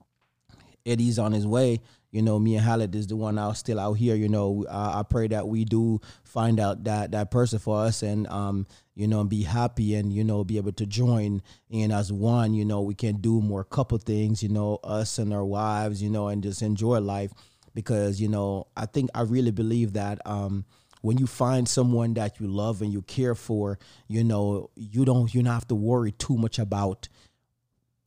[0.84, 1.80] Eddie's on his way.
[2.10, 4.14] You know, me and Halid is the one out still out here.
[4.14, 8.02] You know, I, I pray that we do find out that that person for us,
[8.02, 11.90] and um, you know, and be happy and you know, be able to join in
[11.90, 12.52] as one.
[12.52, 14.42] You know, we can do more couple things.
[14.42, 16.02] You know, us and our wives.
[16.02, 17.32] You know, and just enjoy life.
[17.74, 20.64] Because you know I think I really believe that um,
[21.02, 25.32] when you find someone that you love and you care for, you know you don't
[25.34, 27.08] you don't have to worry too much about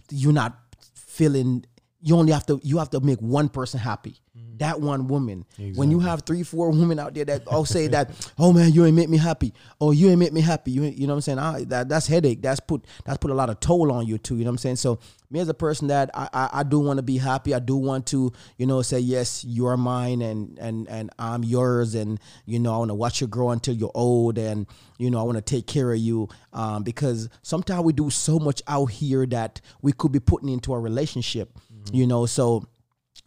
[0.09, 0.57] you're not
[0.93, 1.65] feeling
[2.01, 4.17] you only have to you have to make one person happy
[4.57, 5.45] that one woman.
[5.75, 8.85] When you have three four women out there that all say that oh man you
[8.85, 9.53] ain't make me happy.
[9.79, 10.71] Oh you ain't make me happy.
[10.71, 11.39] You, you know what i'm saying?
[11.39, 12.41] I, that, that's headache.
[12.41, 14.37] That's put that's put a lot of toll on you too.
[14.37, 14.75] You know what i'm saying?
[14.77, 17.59] So me as a person that i i, I do want to be happy i
[17.59, 22.19] do want to you know say yes you're mine and and and i'm yours and
[22.45, 24.67] you know i want to watch you grow until you're old and
[24.99, 26.29] you know i want to take care of you.
[26.53, 30.73] Um, because sometimes we do so much out here that we could be putting into
[30.73, 31.49] a relationship
[31.91, 32.25] you know?
[32.25, 32.67] So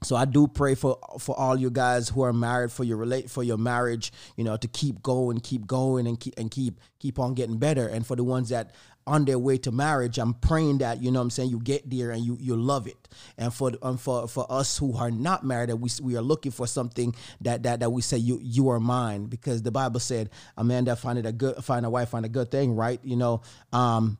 [0.03, 3.29] so I do pray for for all you guys who are married for your relate
[3.29, 7.19] for your marriage, you know, to keep going, keep going, and keep and keep keep
[7.19, 7.89] on getting better.
[7.89, 8.71] And for the ones that
[9.09, 12.13] on their way to marriage, I'm praying that you know I'm saying you get there
[12.13, 13.09] and you you love it.
[13.37, 16.53] And for um, for for us who are not married, that we we are looking
[16.53, 20.31] for something that that that we say you you are mine because the Bible said
[20.57, 23.01] a man that find it a good find a wife find a good thing, right?
[23.03, 23.43] You know,
[23.73, 24.19] um,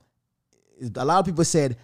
[0.97, 1.77] a lot of people said,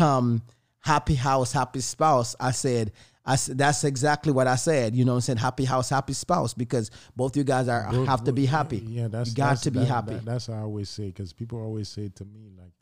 [0.00, 0.42] um,
[0.80, 2.34] happy house, happy spouse.
[2.40, 2.92] I said,
[3.32, 4.94] I that's exactly what I said.
[4.96, 5.38] You know what I'm saying?
[5.38, 8.78] Happy house, happy spouse, because both you guys are Both- have to be happy.
[8.78, 10.14] Yeah, that's you got that's- to be that- happy.
[10.14, 12.72] that- that's how I always say because people always say to me like,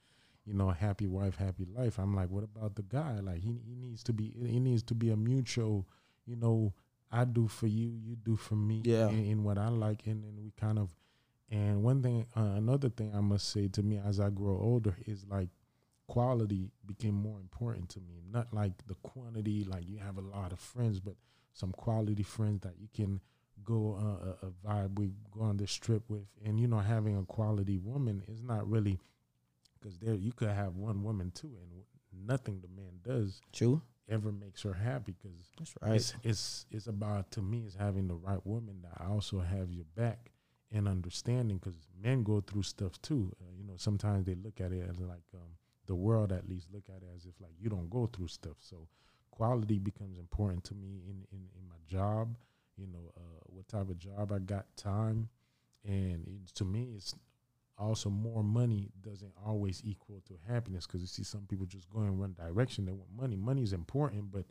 [0.46, 1.98] you know, happy wife, happy life.
[1.98, 3.20] I'm like, what about the guy?
[3.20, 5.86] Like he he needs to be he needs to be a mutual.
[6.26, 6.72] You know,
[7.10, 8.82] I do for you, you do for me.
[8.84, 9.08] Yeah.
[9.08, 10.94] in, in what I like, and then we kind of.
[11.50, 14.94] And one thing, uh, another thing I must say to me as I grow older
[15.06, 15.48] is like
[16.08, 18.22] quality became more important to me.
[18.28, 21.14] Not like the quantity, like you have a lot of friends, but
[21.52, 23.20] some quality friends that you can
[23.64, 26.26] go uh, a, a vibe we go on this trip with.
[26.44, 28.98] And you know, having a quality woman is not really
[29.78, 33.82] because there you could have one woman too, and nothing the man does True.
[34.08, 35.94] ever makes her happy because That's right.
[35.94, 39.70] it's it's it's about to me is having the right woman that I also have
[39.70, 40.30] your back
[40.72, 43.32] and understanding because men go through stuff too.
[43.40, 45.50] Uh, you know, sometimes they look at it as like um,
[45.88, 48.56] the world at least look at it as if like you don't go through stuff.
[48.60, 48.86] So
[49.32, 52.36] quality becomes important to me in in, in my job.
[52.76, 55.28] You know, uh, what type of job I got, time,
[55.84, 57.12] and it, to me, it's
[57.76, 62.00] also more money doesn't always equal to happiness because you see some people just go
[62.02, 64.44] in one direction they want money money is important but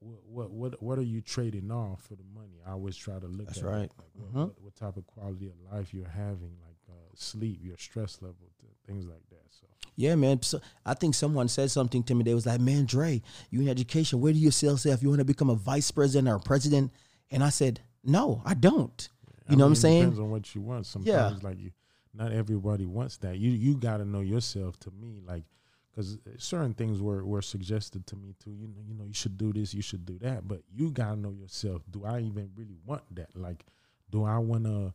[0.00, 3.46] what what what, are you trading off for the money i always try to look
[3.46, 3.90] That's at right.
[3.98, 4.46] like what, Mhm.
[4.48, 6.73] what, what type of quality of life you're having like
[7.16, 10.42] sleep your stress level th- things like that so Yeah, man.
[10.42, 12.24] So I think someone said something to me.
[12.24, 14.20] They was like, "Man, Dre, you in education.
[14.20, 15.02] Where do you see yourself?
[15.02, 16.92] You want to become a vice president or a president?"
[17.30, 19.08] And I said, "No, I don't."
[19.48, 20.00] You I know what I'm saying?
[20.00, 20.86] Depends on what you want.
[20.86, 21.70] Sometimes, like you,
[22.14, 23.36] not everybody wants that.
[23.36, 24.78] You you got to know yourself.
[24.80, 25.44] To me, like,
[25.90, 28.52] because uh, certain things were were suggested to me too.
[28.52, 30.48] You know, you know, you should do this, you should do that.
[30.48, 31.82] But you got to know yourself.
[31.90, 33.36] Do I even really want that?
[33.36, 33.66] Like,
[34.10, 34.94] do I want to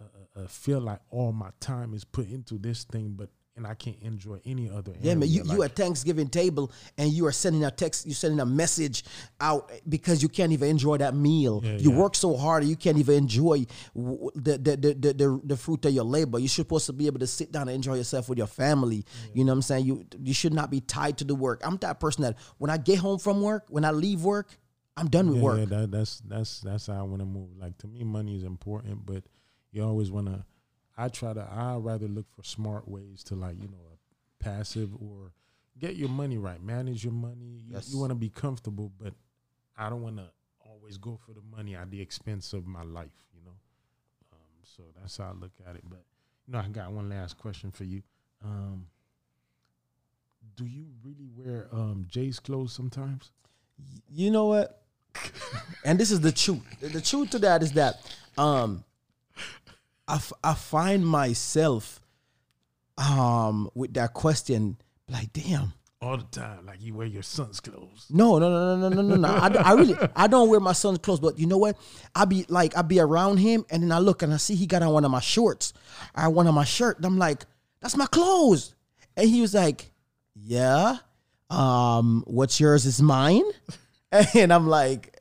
[0.00, 3.74] uh, uh, feel like all my time is put into this thing, but and I
[3.74, 4.92] can't enjoy any other?
[5.00, 5.28] Yeah, man.
[5.28, 9.04] You, you at Thanksgiving table and you are sending a text, you're sending a message
[9.40, 11.60] out because you can't even enjoy that meal.
[11.62, 11.98] Yeah, you yeah.
[11.98, 15.92] work so hard, you can't even enjoy the the, the, the, the the fruit of
[15.92, 16.38] your labor.
[16.38, 19.04] You're supposed to be able to sit down and enjoy yourself with your family.
[19.34, 19.86] You know what I'm saying?
[19.86, 21.60] You you should not be tied to the work.
[21.64, 24.56] I'm that person that when I get home from work, when I leave work,
[24.96, 25.58] I'm done with yeah, work.
[25.58, 27.50] yeah, that, that's that's that's how I want to move.
[27.58, 29.24] Like to me, money is important, but
[29.72, 30.44] you always want to.
[30.96, 31.40] I try to.
[31.40, 35.32] I rather look for smart ways to like you know a passive or
[35.78, 37.62] get your money right, manage your money.
[37.66, 37.90] You, Yes.
[37.92, 39.14] you want to be comfortable, but
[39.76, 40.28] I don't want to
[40.60, 43.26] always go for the money at the expense of my life.
[43.34, 43.56] You know,
[44.32, 45.82] um, so that's how I look at it.
[45.88, 46.04] But
[46.46, 48.02] you know, I got one last question for you.
[48.44, 48.86] Um,
[50.56, 53.30] do you really wear um, Jay's clothes sometimes?
[54.10, 54.82] you know what?
[55.84, 56.62] and this is the truth.
[56.80, 57.96] The- truth to that is that
[58.38, 58.84] um,
[60.08, 62.00] I, f- I find myself
[62.98, 64.76] um with that question
[65.08, 65.72] like, damn.
[66.00, 68.06] All the time, like you wear your son's clothes.
[68.10, 69.28] No, no, no, no, no, no, no, no.
[69.28, 71.76] I, I really, I don't wear my son's clothes, but you know what?
[72.12, 74.66] I be like, I be around him, and then I look and I see he
[74.66, 75.72] got on one of my shorts,
[76.16, 77.44] or one of my shirt, and I'm like,
[77.80, 78.74] that's my clothes.
[79.16, 79.92] And he was like,
[80.34, 80.96] yeah,
[81.50, 83.44] um, what's yours is mine,
[84.34, 85.11] and I'm like,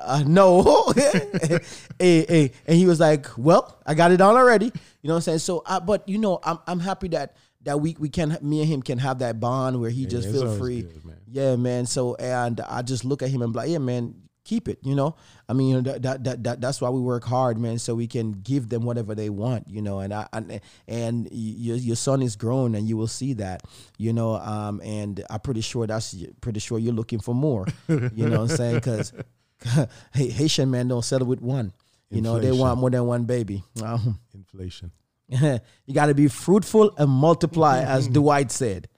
[0.00, 0.92] uh, no.
[0.96, 1.60] hey,
[1.98, 2.52] hey.
[2.66, 4.66] And he was like, well, I got it on already.
[4.66, 4.72] You
[5.08, 5.38] know what I'm saying?
[5.38, 8.68] So, I, but you know, I'm, I'm happy that that we we can me and
[8.68, 10.82] him can have that bond where he just feel free.
[10.82, 11.16] good, man.
[11.30, 11.86] Yeah, man.
[11.86, 14.78] So and I just look at him and be like, yeah, man, keep it.
[14.82, 15.16] You know,
[15.48, 17.94] I mean, you know, that, that, that, that that's why we work hard, man, so
[17.94, 19.68] we can give them whatever they want.
[19.68, 23.34] You know, and I and, and your your son is grown, and you will see
[23.34, 23.62] that.
[23.98, 27.66] You know, um, and I'm pretty sure that's pretty sure you're looking for more.
[27.88, 28.74] You know what I'm saying?
[28.76, 29.12] Because
[30.14, 31.72] Haitian men don't settle with one.
[32.10, 33.62] You know, they want more than one baby.
[33.82, 34.90] Um, Inflation.
[35.28, 38.88] you got to be fruitful and multiply, as Dwight said.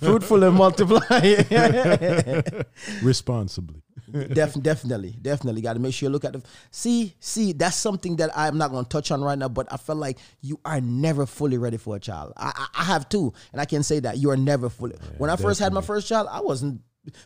[0.00, 1.42] Fruitful and multiply.
[3.02, 3.82] Responsibly.
[4.10, 6.42] Def- definitely, definitely got to make sure you look at the.
[6.70, 9.48] See, see, that's something that I'm not going to touch on right now.
[9.48, 12.32] But I feel like you are never fully ready for a child.
[12.36, 14.96] I, I, I have two, and I can say that you are never fully.
[15.18, 16.80] when I first had my first child, I wasn't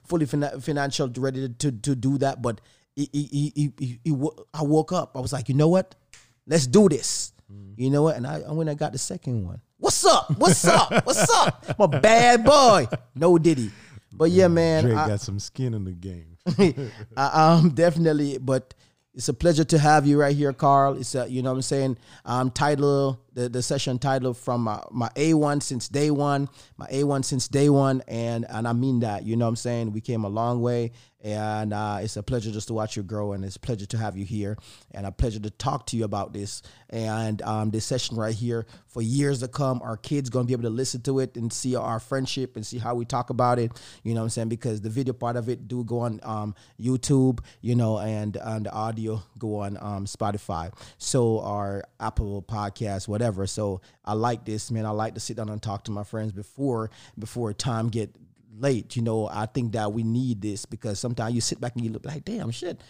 [0.05, 2.43] fully fin- financial ready to, to do that.
[2.43, 2.61] But
[2.99, 5.17] he, he, he, he, he, he I woke up.
[5.17, 5.95] I was like, you know what?
[6.47, 7.33] Let's do this.
[7.77, 8.17] You know what?
[8.17, 10.37] And I, and when I got the second one, what's up?
[10.37, 11.07] What's up?
[11.07, 11.65] What's up?
[11.79, 12.89] I'm a bad boy.
[13.15, 13.71] No diddy.
[14.13, 14.85] But yeah, man.
[14.85, 16.37] Drake I- got some skin in the game.
[17.17, 18.75] I, um, definitely, but
[19.15, 20.97] it's a pleasure to have you right here, Karl.
[20.99, 21.99] It's a, you know what I'm saying.
[22.25, 26.87] Um, title the the session title from my, my A one since day one, my
[26.91, 29.25] A one since day one, and and I mean that.
[29.25, 29.93] You know what I'm saying.
[29.93, 30.91] We came a long way,
[31.23, 33.99] and uh, it's a pleasure just to watch you grow, and it's a pleasure to
[33.99, 34.59] have you here,
[34.91, 38.67] and a pleasure to talk to you about this and um, this session right here
[38.89, 39.81] for years to come.
[39.85, 42.79] Our kids gonna be able to listen to it and see our friendship and see
[42.79, 43.71] how we talk about it.
[44.03, 44.49] You know what I'm saying?
[44.49, 48.67] Because the video part of it do go on um, YouTube, you know, and and
[48.67, 53.28] the audio go on um, Spotify, so our Apple Podcast, whatever.
[53.47, 54.87] So I like this, man.
[54.87, 58.15] I like to sit down and talk to my friends before before time get
[58.57, 58.97] late.
[58.97, 61.91] You know, I think that we need this because sometimes you sit back and you
[61.91, 62.81] look like, damn shit.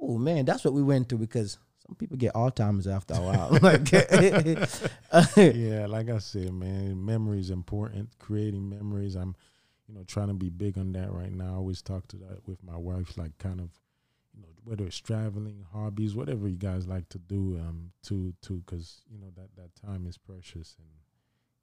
[0.00, 1.58] Oh man, that's what we went through because
[1.90, 3.50] some people get Alzheimer's after a while.
[3.62, 3.90] like,
[5.36, 8.10] yeah, like I said, man, memory is important.
[8.20, 9.16] Creating memories.
[9.16, 9.34] I'm,
[9.88, 11.54] you know, trying to be big on that right now.
[11.54, 13.70] I always talk to that with my wife, like kind of,
[14.64, 19.18] whether it's traveling, hobbies, whatever you guys like to do, um, to to, because you
[19.18, 20.88] know that that time is precious, and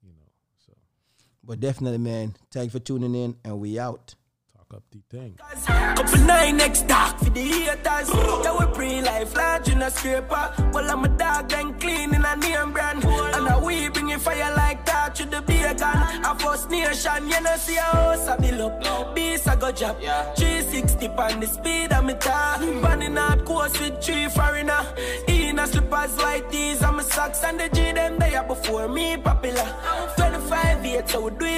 [0.03, 0.27] you know,
[0.65, 0.73] so
[1.43, 2.35] but definitely, man.
[2.51, 4.15] Thank you for tuning in, and we out.
[4.69, 5.35] Talk up the thing.
[5.95, 8.09] Couple nine next dark for the haters.
[8.43, 10.53] Yeah, we pre life large in a scraper.
[10.73, 13.03] Well, I'm a dog and clean in a name brand.
[13.03, 16.25] And a we bring it fire like that to the bacon.
[16.25, 19.15] A first nation, you know, see a house I build up.
[19.15, 19.97] Beast I go job.
[19.99, 22.59] 360 on the speed of me tar.
[22.59, 24.85] Running out course with three foreigner.
[25.27, 29.17] In a slippers white tees and my socks and the G them there before me
[29.17, 29.67] popular.
[30.17, 31.57] 25 years, so we do it.